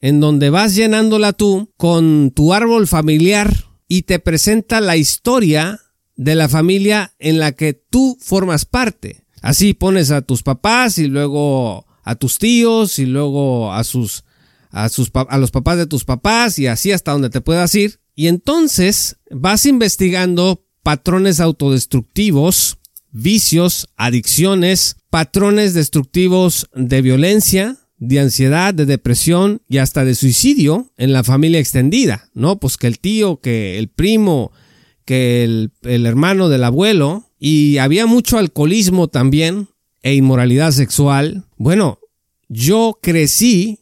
en 0.00 0.20
donde 0.20 0.48
vas 0.48 0.74
llenándola 0.74 1.34
tú 1.34 1.70
con 1.76 2.32
tu 2.34 2.54
árbol 2.54 2.88
familiar 2.88 3.66
y 3.88 4.02
te 4.02 4.20
presenta 4.20 4.80
la 4.80 4.96
historia 4.96 5.80
de 6.16 6.34
la 6.34 6.48
familia 6.48 7.14
en 7.18 7.38
la 7.38 7.52
que 7.52 7.74
tú 7.74 8.16
formas 8.20 8.64
parte. 8.64 9.24
Así 9.42 9.74
pones 9.74 10.10
a 10.10 10.22
tus 10.22 10.42
papás 10.42 10.96
y 10.96 11.08
luego 11.08 11.86
a 12.04 12.14
tus 12.14 12.38
tíos 12.38 12.98
y 12.98 13.04
luego 13.04 13.72
a 13.72 13.84
sus 13.84 14.24
a 14.70 14.88
sus 14.88 15.10
a 15.12 15.38
los 15.38 15.50
papás 15.50 15.76
de 15.76 15.86
tus 15.86 16.04
papás 16.04 16.58
y 16.58 16.66
así 16.66 16.90
hasta 16.90 17.12
donde 17.12 17.30
te 17.30 17.42
puedas 17.42 17.74
ir 17.74 18.00
y 18.14 18.28
entonces 18.28 19.18
vas 19.30 19.66
investigando 19.66 20.64
patrones 20.82 21.38
autodestructivos, 21.38 22.78
vicios, 23.10 23.88
adicciones, 23.96 24.96
patrones 25.10 25.74
destructivos 25.74 26.68
de 26.74 27.02
violencia, 27.02 27.76
de 27.98 28.20
ansiedad, 28.20 28.74
de 28.74 28.86
depresión 28.86 29.62
y 29.68 29.78
hasta 29.78 30.04
de 30.04 30.14
suicidio 30.14 30.92
en 30.96 31.12
la 31.12 31.24
familia 31.24 31.60
extendida, 31.60 32.28
¿no? 32.32 32.60
Pues 32.60 32.76
que 32.76 32.86
el 32.86 32.98
tío, 33.00 33.40
que 33.40 33.78
el 33.78 33.88
primo, 33.88 34.52
que 35.04 35.42
el, 35.42 35.72
hermano 35.82 36.48
del 36.48 36.64
abuelo, 36.64 37.30
y 37.40 37.78
había 37.78 38.06
mucho 38.06 38.38
alcoholismo 38.38 39.08
también 39.08 39.68
e 40.02 40.14
inmoralidad 40.14 40.72
sexual. 40.72 41.46
Bueno, 41.56 41.98
yo 42.48 42.98
crecí 43.02 43.80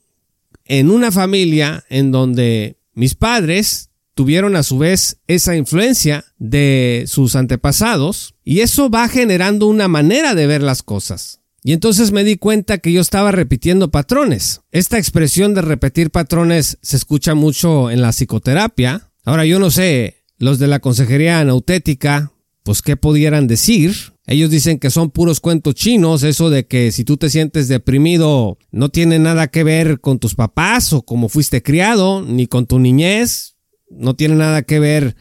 en 0.65 0.91
una 0.91 1.13
familia 1.13 1.85
en 1.89 2.11
donde 2.11 2.79
mis 2.95 3.15
padres 3.15 3.91
tuvieron 4.15 4.57
a 4.57 4.63
su 4.63 4.79
vez 4.79 5.19
esa 5.27 5.57
influencia 5.57 6.25
de 6.39 7.05
sus 7.07 7.37
antepasados 7.37 8.36
y 8.49 8.61
eso 8.61 8.89
va 8.89 9.09
generando 9.09 9.67
una 9.67 9.89
manera 9.89 10.37
de 10.37 10.47
ver 10.47 10.63
las 10.63 10.85
cosas. 10.85 11.41
Y 11.65 11.73
entonces 11.73 12.13
me 12.13 12.23
di 12.23 12.37
cuenta 12.37 12.79
que 12.79 12.93
yo 12.93 13.01
estaba 13.01 13.33
repitiendo 13.33 13.91
patrones. 13.91 14.61
Esta 14.71 14.99
expresión 14.99 15.53
de 15.53 15.63
repetir 15.63 16.13
patrones 16.13 16.79
se 16.81 16.97
escucha 16.97 17.35
mucho 17.35 17.91
en 17.91 18.01
la 18.01 18.13
psicoterapia. 18.13 19.11
Ahora 19.25 19.45
yo 19.47 19.59
no 19.59 19.73
sé, 19.73 20.23
los 20.39 20.61
de 20.61 20.69
la 20.69 20.79
consejería 20.79 21.41
anautética, 21.41 22.31
pues 22.63 22.83
qué 22.83 22.97
pudieran 22.97 23.49
decir. 23.49 23.97
Ellos 24.29 24.49
dicen 24.49 24.79
que 24.79 24.91
son 24.91 25.11
puros 25.11 25.41
cuentos 25.41 25.75
chinos, 25.75 26.23
eso 26.23 26.49
de 26.49 26.69
que 26.69 26.93
si 26.93 27.03
tú 27.03 27.17
te 27.17 27.31
sientes 27.31 27.67
deprimido 27.67 28.59
no 28.71 28.91
tiene 28.91 29.19
nada 29.19 29.49
que 29.49 29.65
ver 29.65 30.01
con 30.01 30.21
tus 30.21 30.37
papás 30.37 30.93
o 30.93 31.03
cómo 31.03 31.29
fuiste 31.29 31.65
criado, 31.65 32.23
ni 32.23 32.47
con 32.47 32.67
tu 32.67 32.79
niñez, 32.79 33.57
no 33.91 34.15
tiene 34.15 34.37
nada 34.37 34.63
que 34.63 34.79
ver 34.79 35.17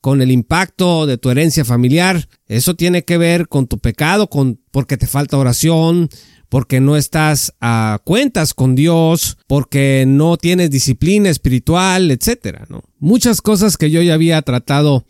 con 0.00 0.22
el 0.22 0.30
impacto 0.30 1.06
de 1.06 1.18
tu 1.18 1.30
herencia 1.30 1.64
familiar. 1.64 2.28
Eso 2.46 2.76
tiene 2.76 3.04
que 3.04 3.18
ver 3.18 3.48
con 3.48 3.66
tu 3.66 3.78
pecado, 3.78 4.28
con 4.28 4.60
porque 4.70 4.96
te 4.96 5.06
falta 5.06 5.38
oración, 5.38 6.08
porque 6.48 6.80
no 6.80 6.96
estás 6.96 7.54
a 7.60 8.00
cuentas 8.04 8.54
con 8.54 8.74
Dios, 8.74 9.38
porque 9.46 10.04
no 10.06 10.36
tienes 10.36 10.70
disciplina 10.70 11.28
espiritual, 11.28 12.10
etcétera, 12.10 12.66
¿no? 12.68 12.82
Muchas 12.98 13.42
cosas 13.42 13.76
que 13.76 13.90
yo 13.90 14.00
ya 14.02 14.14
había 14.14 14.40
tratado 14.42 15.04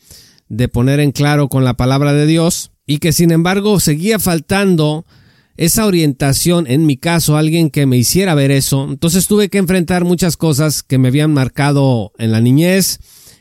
de 0.49 0.69
poner 0.69 1.01
en 1.01 1.13
claro 1.13 1.49
con 1.49 1.65
la 1.65 1.75
palabra 1.75 2.13
de 2.13 2.27
Dios 2.27 2.73
y 2.87 2.99
que 2.99 3.13
sin 3.13 3.31
embargo 3.31 3.81
seguía 3.81 4.19
faltando 4.19 5.05
esa 5.59 5.87
orientación, 5.87 6.67
en 6.69 6.87
mi 6.87 6.97
caso, 6.97 7.37
alguien 7.37 7.71
que 7.71 7.85
me 7.85 7.99
hiciera 7.99 8.35
ver 8.37 8.53
eso. 8.53 8.87
Entonces 8.89 9.27
tuve 9.27 9.49
que 9.49 9.59
enfrentar 9.59 10.05
muchas 10.05 10.37
cosas 10.37 10.85
que 10.85 10.99
me 10.99 11.09
habían 11.09 11.33
marcado 11.35 12.13
en 12.17 12.31
la 12.31 12.41
niñez, 12.41 13.01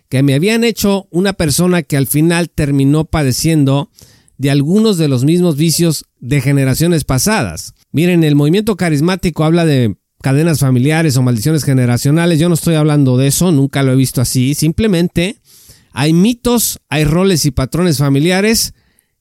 que 0.09 0.23
me 0.23 0.33
habían 0.33 0.63
hecho 0.63 1.07
una 1.11 1.33
persona 1.33 1.83
que 1.83 1.97
al 1.97 2.07
final 2.07 2.49
terminó 2.49 3.05
padeciendo 3.05 3.89
de 4.37 4.51
algunos 4.51 4.97
de 4.97 5.07
los 5.07 5.25
mismos 5.25 5.57
vicios 5.57 6.05
de 6.19 6.41
generaciones 6.41 7.03
pasadas. 7.03 7.73
Miren, 7.91 8.23
el 8.23 8.35
movimiento 8.35 8.75
carismático 8.75 9.43
habla 9.43 9.65
de 9.65 9.97
cadenas 10.21 10.59
familiares 10.59 11.17
o 11.17 11.23
maldiciones 11.23 11.63
generacionales. 11.63 12.39
Yo 12.39 12.49
no 12.49 12.55
estoy 12.55 12.75
hablando 12.75 13.17
de 13.17 13.27
eso, 13.27 13.51
nunca 13.51 13.83
lo 13.83 13.93
he 13.93 13.95
visto 13.95 14.21
así. 14.21 14.53
Simplemente 14.53 15.41
hay 15.91 16.13
mitos, 16.13 16.79
hay 16.89 17.03
roles 17.03 17.45
y 17.45 17.51
patrones 17.51 17.97
familiares 17.97 18.73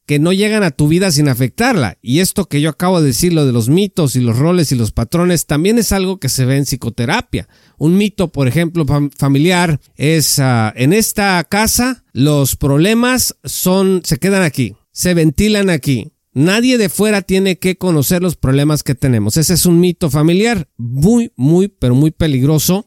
que 0.06 0.20
no 0.20 0.32
llegan 0.32 0.62
a 0.62 0.70
tu 0.70 0.86
vida 0.86 1.10
sin 1.10 1.28
afectarla. 1.28 1.98
Y 2.00 2.20
esto 2.20 2.46
que 2.46 2.60
yo 2.60 2.70
acabo 2.70 3.00
de 3.00 3.08
decir, 3.08 3.32
lo 3.32 3.44
de 3.44 3.52
los 3.52 3.68
mitos 3.68 4.14
y 4.14 4.20
los 4.20 4.38
roles 4.38 4.70
y 4.70 4.76
los 4.76 4.92
patrones, 4.92 5.46
también 5.46 5.78
es 5.78 5.90
algo 5.90 6.18
que 6.18 6.28
se 6.28 6.44
ve 6.44 6.56
en 6.56 6.64
psicoterapia. 6.64 7.48
Un 7.76 7.98
mito, 7.98 8.30
por 8.30 8.46
ejemplo, 8.46 8.86
familiar 9.16 9.80
es, 9.96 10.38
ah, 10.38 10.72
en 10.76 10.92
esta 10.92 11.42
casa 11.44 12.04
los 12.12 12.54
problemas 12.54 13.36
son, 13.42 14.02
se 14.04 14.18
quedan 14.18 14.44
aquí, 14.44 14.76
se 14.92 15.12
ventilan 15.12 15.70
aquí. 15.70 16.12
Nadie 16.32 16.78
de 16.78 16.88
fuera 16.88 17.22
tiene 17.22 17.58
que 17.58 17.76
conocer 17.76 18.22
los 18.22 18.36
problemas 18.36 18.84
que 18.84 18.94
tenemos. 18.94 19.36
Ese 19.36 19.54
es 19.54 19.66
un 19.66 19.80
mito 19.80 20.08
familiar 20.08 20.68
muy, 20.76 21.32
muy, 21.34 21.68
pero 21.68 21.94
muy 21.94 22.12
peligroso. 22.12 22.86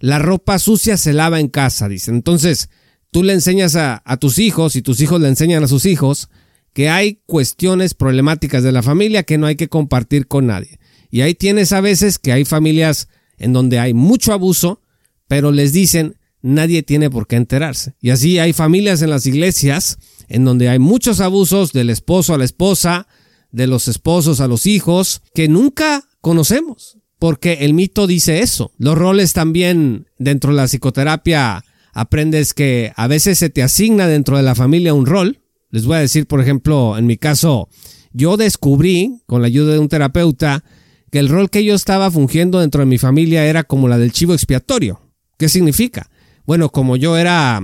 La 0.00 0.18
ropa 0.18 0.58
sucia 0.58 0.96
se 0.96 1.12
lava 1.12 1.38
en 1.38 1.48
casa, 1.48 1.88
dice. 1.88 2.10
Entonces, 2.10 2.70
tú 3.12 3.22
le 3.22 3.34
enseñas 3.34 3.76
a, 3.76 4.02
a 4.04 4.16
tus 4.16 4.38
hijos 4.38 4.74
y 4.76 4.82
tus 4.82 5.00
hijos 5.00 5.20
le 5.20 5.28
enseñan 5.28 5.62
a 5.62 5.68
sus 5.68 5.86
hijos 5.86 6.28
que 6.76 6.90
hay 6.90 7.22
cuestiones 7.24 7.94
problemáticas 7.94 8.62
de 8.62 8.70
la 8.70 8.82
familia 8.82 9.22
que 9.22 9.38
no 9.38 9.46
hay 9.46 9.56
que 9.56 9.70
compartir 9.70 10.26
con 10.26 10.48
nadie. 10.48 10.78
Y 11.10 11.22
ahí 11.22 11.34
tienes 11.34 11.72
a 11.72 11.80
veces 11.80 12.18
que 12.18 12.32
hay 12.32 12.44
familias 12.44 13.08
en 13.38 13.54
donde 13.54 13.78
hay 13.78 13.94
mucho 13.94 14.34
abuso, 14.34 14.82
pero 15.26 15.52
les 15.52 15.72
dicen 15.72 16.18
nadie 16.42 16.82
tiene 16.82 17.08
por 17.08 17.26
qué 17.26 17.36
enterarse. 17.36 17.94
Y 17.98 18.10
así 18.10 18.38
hay 18.38 18.52
familias 18.52 19.00
en 19.00 19.08
las 19.08 19.24
iglesias 19.24 19.96
en 20.28 20.44
donde 20.44 20.68
hay 20.68 20.78
muchos 20.78 21.20
abusos 21.20 21.72
del 21.72 21.88
esposo 21.88 22.34
a 22.34 22.38
la 22.38 22.44
esposa, 22.44 23.08
de 23.50 23.66
los 23.66 23.88
esposos 23.88 24.40
a 24.40 24.46
los 24.46 24.66
hijos, 24.66 25.22
que 25.32 25.48
nunca 25.48 26.04
conocemos, 26.20 26.98
porque 27.18 27.54
el 27.62 27.72
mito 27.72 28.06
dice 28.06 28.40
eso. 28.40 28.70
Los 28.76 28.98
roles 28.98 29.32
también 29.32 30.08
dentro 30.18 30.50
de 30.50 30.56
la 30.58 30.68
psicoterapia 30.68 31.64
aprendes 31.94 32.52
que 32.52 32.92
a 32.96 33.06
veces 33.06 33.38
se 33.38 33.48
te 33.48 33.62
asigna 33.62 34.06
dentro 34.08 34.36
de 34.36 34.42
la 34.42 34.54
familia 34.54 34.92
un 34.92 35.06
rol, 35.06 35.40
les 35.76 35.84
voy 35.84 35.96
a 35.96 36.00
decir, 36.00 36.26
por 36.26 36.40
ejemplo, 36.40 36.96
en 36.96 37.04
mi 37.04 37.18
caso, 37.18 37.68
yo 38.10 38.38
descubrí, 38.38 39.20
con 39.26 39.42
la 39.42 39.48
ayuda 39.48 39.74
de 39.74 39.78
un 39.78 39.90
terapeuta, 39.90 40.64
que 41.12 41.18
el 41.18 41.28
rol 41.28 41.50
que 41.50 41.64
yo 41.64 41.74
estaba 41.74 42.10
fungiendo 42.10 42.60
dentro 42.60 42.80
de 42.80 42.86
mi 42.86 42.96
familia 42.96 43.44
era 43.44 43.62
como 43.62 43.86
la 43.86 43.98
del 43.98 44.10
chivo 44.10 44.32
expiatorio. 44.32 45.02
¿Qué 45.36 45.50
significa? 45.50 46.08
Bueno, 46.46 46.70
como 46.70 46.96
yo 46.96 47.18
era 47.18 47.60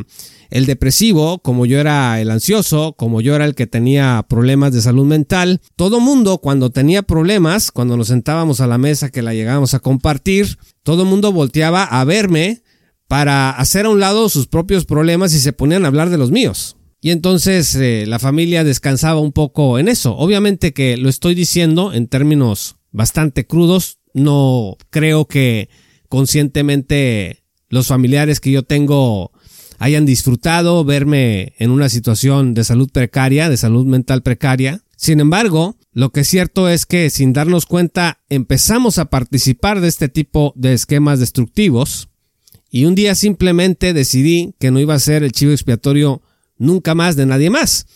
el 0.51 0.67
depresivo, 0.67 1.39
como 1.39 1.65
yo 1.65 1.79
era 1.79 2.21
el 2.21 2.31
ansioso, 2.31 2.93
como 2.99 3.23
yo 3.23 3.35
era 3.35 3.47
el 3.47 3.55
que 3.55 3.67
tenía 3.67 4.27
problemas 4.29 4.75
de 4.75 4.83
salud 4.83 5.07
mental, 5.07 5.63
todo 5.75 5.99
mundo 5.99 6.37
cuando 6.37 6.69
tenía 6.69 7.01
problemas, 7.03 7.71
cuando 7.71 7.97
nos 7.97 8.09
sentábamos 8.09 8.61
a 8.61 8.67
la 8.67 8.77
mesa 8.77 9.09
que 9.09 9.23
la 9.23 9.33
llegábamos 9.33 9.73
a 9.73 9.81
compartir, 9.81 10.59
todo 10.83 11.07
mundo 11.07 11.33
volteaba 11.33 11.85
a 11.85 12.05
verme 12.05 12.63
para 13.09 13.49
hacer 13.53 13.87
a 13.87 13.89
un 13.89 14.01
lado 14.01 14.29
sus 14.29 14.49
propios 14.49 14.85
problemas 14.85 15.33
y 15.33 15.39
se 15.39 15.55
ponían 15.55 15.87
a 15.87 15.89
hablar 15.89 16.11
de 16.11 16.19
los 16.19 16.31
míos. 16.31 16.77
Y 17.05 17.11
entonces 17.11 17.75
eh, 17.75 18.05
la 18.07 18.21
familia 18.21 18.63
descansaba 18.63 19.19
un 19.19 19.33
poco 19.33 19.81
en 19.81 19.89
eso. 19.89 20.17
Obviamente 20.17 20.73
que 20.73 20.97
lo 20.97 21.09
estoy 21.09 21.35
diciendo 21.35 21.93
en 21.93 22.07
términos 22.07 22.77
bastante 22.93 23.45
crudos. 23.45 23.99
No 24.15 24.77
creo 24.89 25.27
que 25.27 25.69
conscientemente 26.09 27.43
los 27.69 27.89
familiares 27.89 28.39
que 28.39 28.53
yo 28.53 28.63
tengo 28.63 29.33
hayan 29.79 30.07
disfrutado 30.07 30.85
verme 30.85 31.55
en 31.59 31.73
una 31.73 31.89
situación 31.89 32.55
de 32.55 32.63
salud 32.63 32.89
precaria, 32.93 33.49
de 33.49 33.57
salud 33.57 33.85
mental 33.85 34.23
precaria. 34.23 34.85
Sin 34.95 35.19
embargo, 35.19 35.77
lo 35.93 36.11
que 36.11 36.21
es 36.21 36.29
cierto 36.29 36.69
es 36.69 36.87
que 36.87 37.11
sin 37.11 37.33
darnos 37.33 37.67
cuenta 37.67 38.21
empezamos 38.29 38.99
a 38.99 39.07
participar 39.07 39.81
de 39.81 39.89
este 39.89 40.09
tipo 40.09 40.53
de 40.55 40.75
esquemas 40.75 41.19
destructivos 41.19 42.11
y 42.71 42.85
un 42.85 42.95
día 42.95 43.17
simplemente 43.17 43.93
decidí 43.93 44.55
que 44.61 44.71
no 44.71 44.79
iba 44.79 44.95
a 44.95 45.01
ser 45.01 45.25
el 45.25 45.33
chivo 45.33 45.51
expiatorio 45.51 46.23
nunca 46.59 46.95
más 46.95 47.17
de 47.17 47.27
nadie 47.27 47.51
más. 47.51 47.87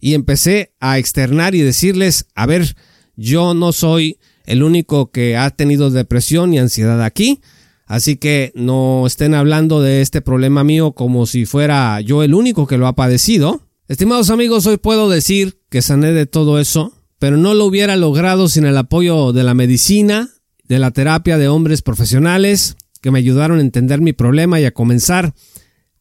Y 0.00 0.14
empecé 0.14 0.72
a 0.80 0.98
externar 0.98 1.54
y 1.54 1.62
decirles, 1.62 2.26
a 2.34 2.46
ver, 2.46 2.76
yo 3.16 3.54
no 3.54 3.72
soy 3.72 4.18
el 4.44 4.62
único 4.62 5.10
que 5.10 5.36
ha 5.36 5.50
tenido 5.50 5.90
depresión 5.90 6.54
y 6.54 6.58
ansiedad 6.58 7.02
aquí, 7.02 7.40
así 7.86 8.16
que 8.16 8.52
no 8.54 9.06
estén 9.06 9.34
hablando 9.34 9.80
de 9.80 10.02
este 10.02 10.20
problema 10.20 10.64
mío 10.64 10.92
como 10.92 11.26
si 11.26 11.46
fuera 11.46 12.00
yo 12.00 12.22
el 12.22 12.34
único 12.34 12.66
que 12.66 12.78
lo 12.78 12.86
ha 12.86 12.94
padecido. 12.94 13.62
Estimados 13.88 14.30
amigos, 14.30 14.66
hoy 14.66 14.76
puedo 14.76 15.08
decir 15.08 15.60
que 15.68 15.82
sané 15.82 16.12
de 16.12 16.26
todo 16.26 16.58
eso, 16.58 16.92
pero 17.18 17.36
no 17.36 17.54
lo 17.54 17.64
hubiera 17.64 17.96
logrado 17.96 18.48
sin 18.48 18.66
el 18.66 18.76
apoyo 18.76 19.32
de 19.32 19.44
la 19.44 19.54
medicina, 19.54 20.30
de 20.64 20.78
la 20.78 20.90
terapia 20.90 21.38
de 21.38 21.48
hombres 21.48 21.82
profesionales 21.82 22.76
que 23.00 23.10
me 23.10 23.18
ayudaron 23.18 23.58
a 23.58 23.62
entender 23.62 24.00
mi 24.00 24.12
problema 24.12 24.60
y 24.60 24.64
a 24.64 24.72
comenzar 24.72 25.34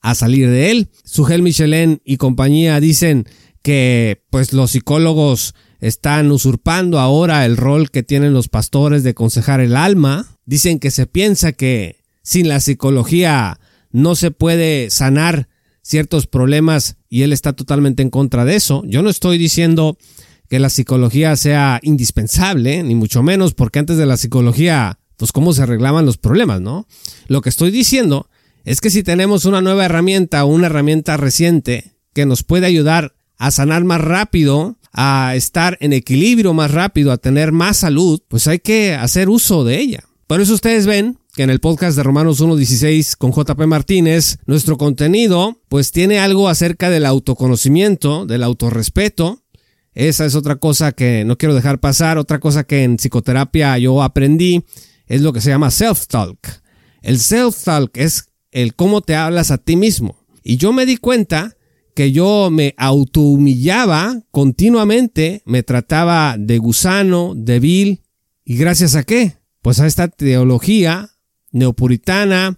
a 0.05 0.13
salir 0.13 0.47
de 0.47 0.69
él. 0.69 0.89
Sugel 1.03 1.41
Michelin 1.41 1.99
y 2.05 2.17
compañía 2.17 2.79
dicen 2.79 3.25
que 3.63 4.23
pues 4.29 4.53
los 4.53 4.71
psicólogos 4.71 5.55
están 5.79 6.31
usurpando 6.31 6.99
ahora 6.99 7.43
el 7.43 7.57
rol 7.57 7.89
que 7.89 8.03
tienen 8.03 8.31
los 8.31 8.47
pastores 8.47 9.03
de 9.03 9.09
aconsejar 9.09 9.61
el 9.61 9.75
alma. 9.75 10.27
Dicen 10.45 10.77
que 10.77 10.91
se 10.91 11.07
piensa 11.07 11.53
que 11.53 12.03
sin 12.21 12.47
la 12.47 12.59
psicología 12.59 13.59
no 13.91 14.15
se 14.15 14.29
puede 14.29 14.91
sanar 14.91 15.47
ciertos 15.81 16.27
problemas 16.27 16.97
y 17.09 17.23
él 17.23 17.33
está 17.33 17.53
totalmente 17.53 18.03
en 18.03 18.11
contra 18.11 18.45
de 18.45 18.55
eso. 18.55 18.83
Yo 18.85 19.01
no 19.01 19.09
estoy 19.09 19.39
diciendo 19.39 19.97
que 20.49 20.59
la 20.59 20.69
psicología 20.69 21.35
sea 21.35 21.79
indispensable, 21.81 22.83
ni 22.83 22.93
mucho 22.93 23.23
menos, 23.23 23.55
porque 23.55 23.79
antes 23.79 23.97
de 23.97 24.05
la 24.05 24.17
psicología, 24.17 24.99
pues 25.17 25.31
cómo 25.31 25.51
se 25.51 25.63
arreglaban 25.63 26.05
los 26.05 26.19
problemas, 26.19 26.61
¿no? 26.61 26.87
Lo 27.27 27.41
que 27.41 27.49
estoy 27.49 27.71
diciendo 27.71 28.29
es 28.65 28.82
que 28.82 28.89
si 28.89 29.04
tenemos 29.04 29.45
una 29.45 29.62
nueva 29.62 29.86
herramienta 29.86 30.43
o 30.43 30.47
una 30.47 30.65
herramienta 30.65 31.17
reciente 31.17 31.93
que 32.13 32.25
nos 32.25 32.43
puede 32.43 32.65
ayudar 32.65 33.15
a 33.38 33.51
sanar 33.51 33.84
más 33.84 34.01
rápido, 34.01 34.78
a 34.91 35.34
estar 35.36 35.78
en 35.82 35.93
equilibrio 35.93 36.54
más 36.54 36.71
rápido, 36.71 37.12
a 37.12 37.17
tener 37.17 37.51
más 37.51 37.78
salud, 37.78 38.21
pues 38.28 38.47
hay 38.47 38.60
que 38.60 38.95
hacer 38.95 39.30
uso 39.30 39.63
de 39.63 39.80
ella. 39.80 40.04
Por 40.25 40.41
eso 40.41 40.56
ustedes 40.56 40.88
ven 40.88 41.19
que 41.36 41.43
en 41.43 41.51
el 41.51 41.60
podcast 41.60 41.95
de 41.95 42.04
Romanos 42.04 42.41
1.16 42.41 43.17
con 43.17 43.32
JP 43.32 43.67
Martínez, 43.67 44.39
nuestro 44.47 44.78
contenido 44.78 45.62
pues 45.69 45.91
tiene 45.91 46.19
algo 46.19 46.49
acerca 46.49 46.89
del 46.89 47.06
autoconocimiento, 47.06 48.25
del 48.25 48.41
autorrespeto. 48.41 49.43
Esa 49.93 50.25
es 50.25 50.34
otra 50.34 50.56
cosa 50.56 50.93
que 50.93 51.23
no 51.23 51.38
quiero 51.38 51.54
dejar 51.54 51.80
pasar. 51.80 52.17
Otra 52.17 52.39
cosa 52.39 52.63
que 52.63 52.84
en 52.84 52.97
psicoterapia 52.97 53.78
yo 53.78 54.01
aprendí 54.01 54.63
es 55.06 55.21
lo 55.21 55.34
que 55.34 55.41
se 55.41 55.49
llama 55.49 55.69
self-talk. 55.69 56.39
El 57.01 57.19
self-talk 57.19 57.91
es 57.95 58.30
el 58.55 58.73
cómo 58.73 59.01
te 59.01 59.15
hablas 59.15 59.51
a 59.51 59.57
ti 59.57 59.75
mismo. 59.75 60.25
Y 60.41 60.55
yo 60.55 60.71
me 60.71 60.85
di 60.85 60.95
cuenta 60.95 61.57
que 61.93 62.13
yo 62.13 62.49
me 62.49 62.73
autohumillaba 62.77 64.21
continuamente, 64.31 65.41
me 65.45 65.61
trataba 65.61 66.37
de 66.39 66.57
gusano, 66.57 67.33
de 67.35 67.59
vil, 67.59 68.01
y 68.45 68.55
gracias 68.55 68.95
a 68.95 69.03
qué? 69.03 69.37
Pues 69.61 69.81
a 69.81 69.87
esta 69.87 70.07
teología 70.07 71.09
neopuritana, 71.51 72.57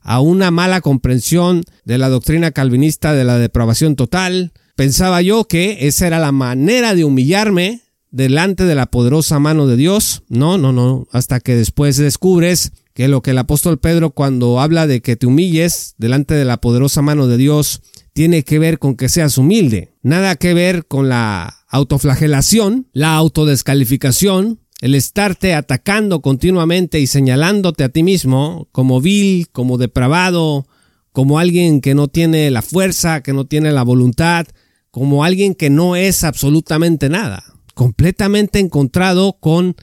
a 0.00 0.20
una 0.20 0.52
mala 0.52 0.80
comprensión 0.80 1.64
de 1.84 1.98
la 1.98 2.08
doctrina 2.08 2.52
calvinista 2.52 3.12
de 3.12 3.24
la 3.24 3.38
depravación 3.38 3.96
total, 3.96 4.52
pensaba 4.76 5.22
yo 5.22 5.44
que 5.44 5.88
esa 5.88 6.06
era 6.06 6.20
la 6.20 6.32
manera 6.32 6.94
de 6.94 7.04
humillarme 7.04 7.80
delante 8.10 8.64
de 8.64 8.76
la 8.76 8.86
poderosa 8.86 9.40
mano 9.40 9.66
de 9.66 9.76
Dios. 9.76 10.22
No, 10.28 10.56
no, 10.56 10.72
no, 10.72 11.08
hasta 11.10 11.40
que 11.40 11.56
después 11.56 11.96
descubres 11.96 12.72
que 12.94 13.08
lo 13.08 13.22
que 13.22 13.30
el 13.30 13.38
apóstol 13.38 13.78
Pedro 13.78 14.10
cuando 14.10 14.60
habla 14.60 14.86
de 14.86 15.00
que 15.00 15.16
te 15.16 15.26
humilles 15.26 15.94
delante 15.98 16.34
de 16.34 16.44
la 16.44 16.60
poderosa 16.60 17.02
mano 17.02 17.26
de 17.26 17.36
Dios 17.36 17.82
tiene 18.12 18.44
que 18.44 18.58
ver 18.58 18.78
con 18.78 18.96
que 18.96 19.08
seas 19.08 19.38
humilde, 19.38 19.94
nada 20.02 20.36
que 20.36 20.52
ver 20.52 20.86
con 20.86 21.08
la 21.08 21.64
autoflagelación, 21.68 22.88
la 22.92 23.16
autodescalificación, 23.16 24.60
el 24.82 24.94
estarte 24.94 25.54
atacando 25.54 26.20
continuamente 26.20 27.00
y 27.00 27.06
señalándote 27.06 27.84
a 27.84 27.88
ti 27.88 28.02
mismo 28.02 28.68
como 28.72 29.00
vil, 29.00 29.48
como 29.50 29.78
depravado, 29.78 30.66
como 31.12 31.38
alguien 31.38 31.80
que 31.80 31.94
no 31.94 32.08
tiene 32.08 32.50
la 32.50 32.62
fuerza, 32.62 33.22
que 33.22 33.32
no 33.32 33.46
tiene 33.46 33.72
la 33.72 33.82
voluntad, 33.82 34.46
como 34.90 35.24
alguien 35.24 35.54
que 35.54 35.70
no 35.70 35.96
es 35.96 36.24
absolutamente 36.24 37.08
nada, 37.08 37.44
completamente 37.74 38.58
encontrado 38.58 39.38
con 39.40 39.76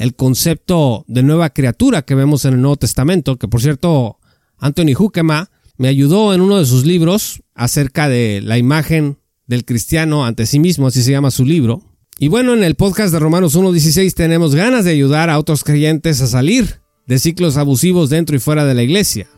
el 0.00 0.14
concepto 0.14 1.04
de 1.08 1.22
nueva 1.22 1.50
criatura 1.50 2.00
que 2.00 2.14
vemos 2.14 2.46
en 2.46 2.54
el 2.54 2.62
Nuevo 2.62 2.76
Testamento, 2.76 3.36
que 3.36 3.48
por 3.48 3.60
cierto, 3.60 4.18
Anthony 4.56 4.96
Huckema 4.98 5.50
me 5.76 5.88
ayudó 5.88 6.32
en 6.32 6.40
uno 6.40 6.58
de 6.58 6.64
sus 6.64 6.86
libros 6.86 7.42
acerca 7.54 8.08
de 8.08 8.40
la 8.42 8.56
imagen 8.56 9.18
del 9.46 9.66
cristiano 9.66 10.24
ante 10.24 10.46
sí 10.46 10.58
mismo, 10.58 10.86
así 10.86 11.02
se 11.02 11.10
llama 11.10 11.30
su 11.30 11.44
libro. 11.44 11.82
Y 12.18 12.28
bueno, 12.28 12.54
en 12.54 12.64
el 12.64 12.76
podcast 12.76 13.12
de 13.12 13.18
Romanos 13.18 13.54
1.16 13.54 14.14
tenemos 14.14 14.54
ganas 14.54 14.86
de 14.86 14.92
ayudar 14.92 15.28
a 15.28 15.38
otros 15.38 15.64
creyentes 15.64 16.22
a 16.22 16.26
salir 16.26 16.80
de 17.06 17.18
ciclos 17.18 17.58
abusivos 17.58 18.08
dentro 18.08 18.34
y 18.34 18.38
fuera 18.38 18.64
de 18.64 18.74
la 18.74 18.82
iglesia. 18.82 19.28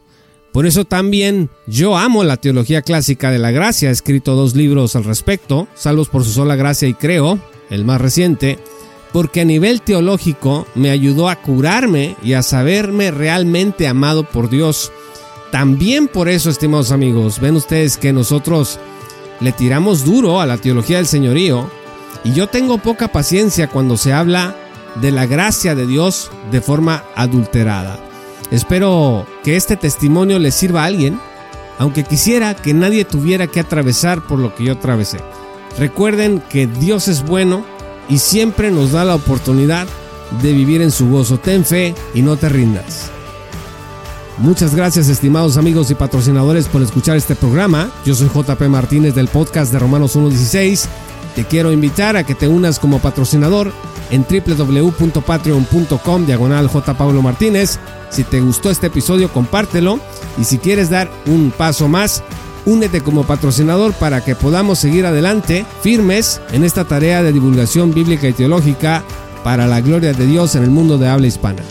Por 0.53 0.66
eso 0.66 0.85
también 0.85 1.51
yo 1.66 1.96
amo 1.96 2.22
la 2.22 2.37
teología 2.37 2.83
clásica 2.83 3.33
de 3.33 3.40
la 3.40 3.51
gracia, 3.51 3.88
he 3.88 3.92
escrito 3.92 4.37
dos 4.37 4.55
libros 4.55 4.94
al 4.94 5.03
respecto, 5.03 5.66
Salvos 5.75 6.09
por 6.09 6.22
su 6.25 6.31
sola 6.31 6.55
gracia 6.55 6.87
y 6.87 6.94
Creo, 6.94 7.40
el 7.68 7.85
más 7.85 8.01
reciente, 8.01 8.59
porque 9.12 9.42
a 9.42 9.44
nivel 9.44 9.83
teológico 9.83 10.66
me 10.75 10.90
ayudó 10.90 11.29
a 11.29 11.37
curarme 11.37 12.16
y 12.22 12.33
a 12.33 12.42
saberme 12.42 13.11
realmente 13.11 13.87
amado 13.87 14.25
por 14.25 14.48
Dios. 14.48 14.90
También 15.51 16.09
por 16.09 16.29
eso, 16.29 16.48
estimados 16.48 16.92
amigos, 16.92 17.38
ven 17.38 17.57
ustedes 17.57 17.98
que 17.98 18.12
nosotros 18.12 18.79
le 19.40 19.53
tiramos 19.53 20.05
duro 20.05 20.40
a 20.40 20.46
la 20.46 20.57
teología 20.57 20.96
del 20.96 21.07
señorío 21.07 21.70
y 22.25 22.33
yo 22.33 22.46
tengo 22.46 22.79
poca 22.79 23.09
paciencia 23.09 23.68
cuando 23.68 23.96
se 23.96 24.12
habla 24.12 24.57
de 24.96 25.11
la 25.11 25.27
gracia 25.27 25.75
de 25.75 25.87
Dios 25.87 26.31
de 26.51 26.61
forma 26.61 27.05
adulterada. 27.14 27.98
Espero 28.51 29.27
que 29.44 29.57
este 29.57 29.77
testimonio 29.77 30.38
le 30.38 30.51
sirva 30.51 30.83
a 30.83 30.87
alguien, 30.87 31.18
aunque 31.79 32.05
quisiera 32.05 32.55
que 32.55 32.75
nadie 32.75 33.05
tuviera 33.05 33.46
que 33.46 33.61
atravesar 33.61 34.22
por 34.27 34.38
lo 34.38 34.55
que 34.55 34.64
yo 34.64 34.75
atravesé. 34.75 35.18
Recuerden 35.79 36.42
que 36.51 36.66
Dios 36.66 37.09
es 37.09 37.25
bueno 37.25 37.64
y 38.08 38.18
siempre 38.18 38.70
nos 38.70 38.92
da 38.92 39.04
la 39.04 39.14
oportunidad 39.14 39.86
de 40.40 40.52
vivir 40.52 40.82
en 40.82 40.90
su 40.90 41.08
gozo. 41.08 41.38
Ten 41.38 41.64
fe 41.64 41.94
y 42.14 42.22
no 42.22 42.36
te 42.36 42.48
rindas. 42.48 43.10
Muchas 44.38 44.74
gracias 44.74 45.08
estimados 45.08 45.56
amigos 45.56 45.90
y 45.90 45.94
patrocinadores 45.94 46.66
por 46.66 46.82
escuchar 46.82 47.16
este 47.16 47.36
programa. 47.36 47.90
Yo 48.04 48.14
soy 48.14 48.28
JP 48.28 48.62
Martínez 48.62 49.14
del 49.14 49.28
podcast 49.28 49.72
de 49.72 49.78
Romanos 49.78 50.16
1.16. 50.16 50.86
Te 51.36 51.44
quiero 51.44 51.70
invitar 51.72 52.16
a 52.16 52.24
que 52.24 52.34
te 52.34 52.48
unas 52.48 52.78
como 52.78 52.98
patrocinador 52.98 53.72
en 54.10 54.26
www.patreon.com 54.28 56.26
diagonal. 56.26 56.70
Pablo 56.70 57.22
Martínez. 57.22 57.78
Si 58.10 58.24
te 58.24 58.40
gustó 58.40 58.70
este 58.70 58.88
episodio, 58.88 59.32
compártelo. 59.32 60.00
Y 60.38 60.44
si 60.44 60.58
quieres 60.58 60.90
dar 60.90 61.10
un 61.26 61.50
paso 61.56 61.88
más, 61.88 62.22
únete 62.66 63.01
como 63.01 63.25
patrocinador 63.25 63.92
para 63.92 64.25
que 64.25 64.35
podamos 64.35 64.79
seguir 64.79 65.07
adelante 65.07 65.66
firmes 65.83 66.40
en 66.53 66.64
esta 66.64 66.85
tarea 66.85 67.22
de 67.22 67.33
divulgación 67.33 67.92
bíblica 67.92 68.29
y 68.29 68.33
teológica 68.33 69.03
para 69.44 69.66
la 69.66 69.81
gloria 69.81 70.12
de 70.12 70.27
Dios 70.27 70.55
en 70.55 70.62
el 70.62 70.70
mundo 70.70 70.98
de 70.98 71.09
habla 71.09 71.27
hispana. 71.27 71.62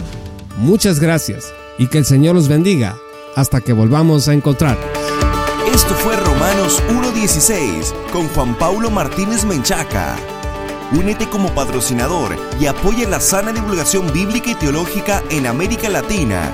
Muchas 0.57 0.99
gracias 0.99 1.53
y 1.77 1.87
que 1.87 1.97
el 1.97 2.05
Señor 2.05 2.35
los 2.35 2.47
bendiga 2.47 2.97
hasta 3.35 3.61
que 3.61 3.73
volvamos 3.73 4.27
a 4.27 4.33
encontrarnos. 4.33 4.85
Esto 5.73 5.93
fue 5.95 6.17
Romanos 6.17 6.83
1.16 6.89 8.11
con 8.11 8.27
Juan 8.29 8.55
Paulo 8.55 8.91
Martínez 8.91 9.45
Menchaca. 9.45 10.17
Únete 10.91 11.29
como 11.29 11.47
patrocinador 11.55 12.35
y 12.59 12.65
apoya 12.65 13.07
la 13.07 13.21
sana 13.21 13.53
divulgación 13.53 14.11
bíblica 14.11 14.51
y 14.51 14.55
teológica 14.55 15.23
en 15.29 15.47
América 15.47 15.87
Latina. 15.87 16.53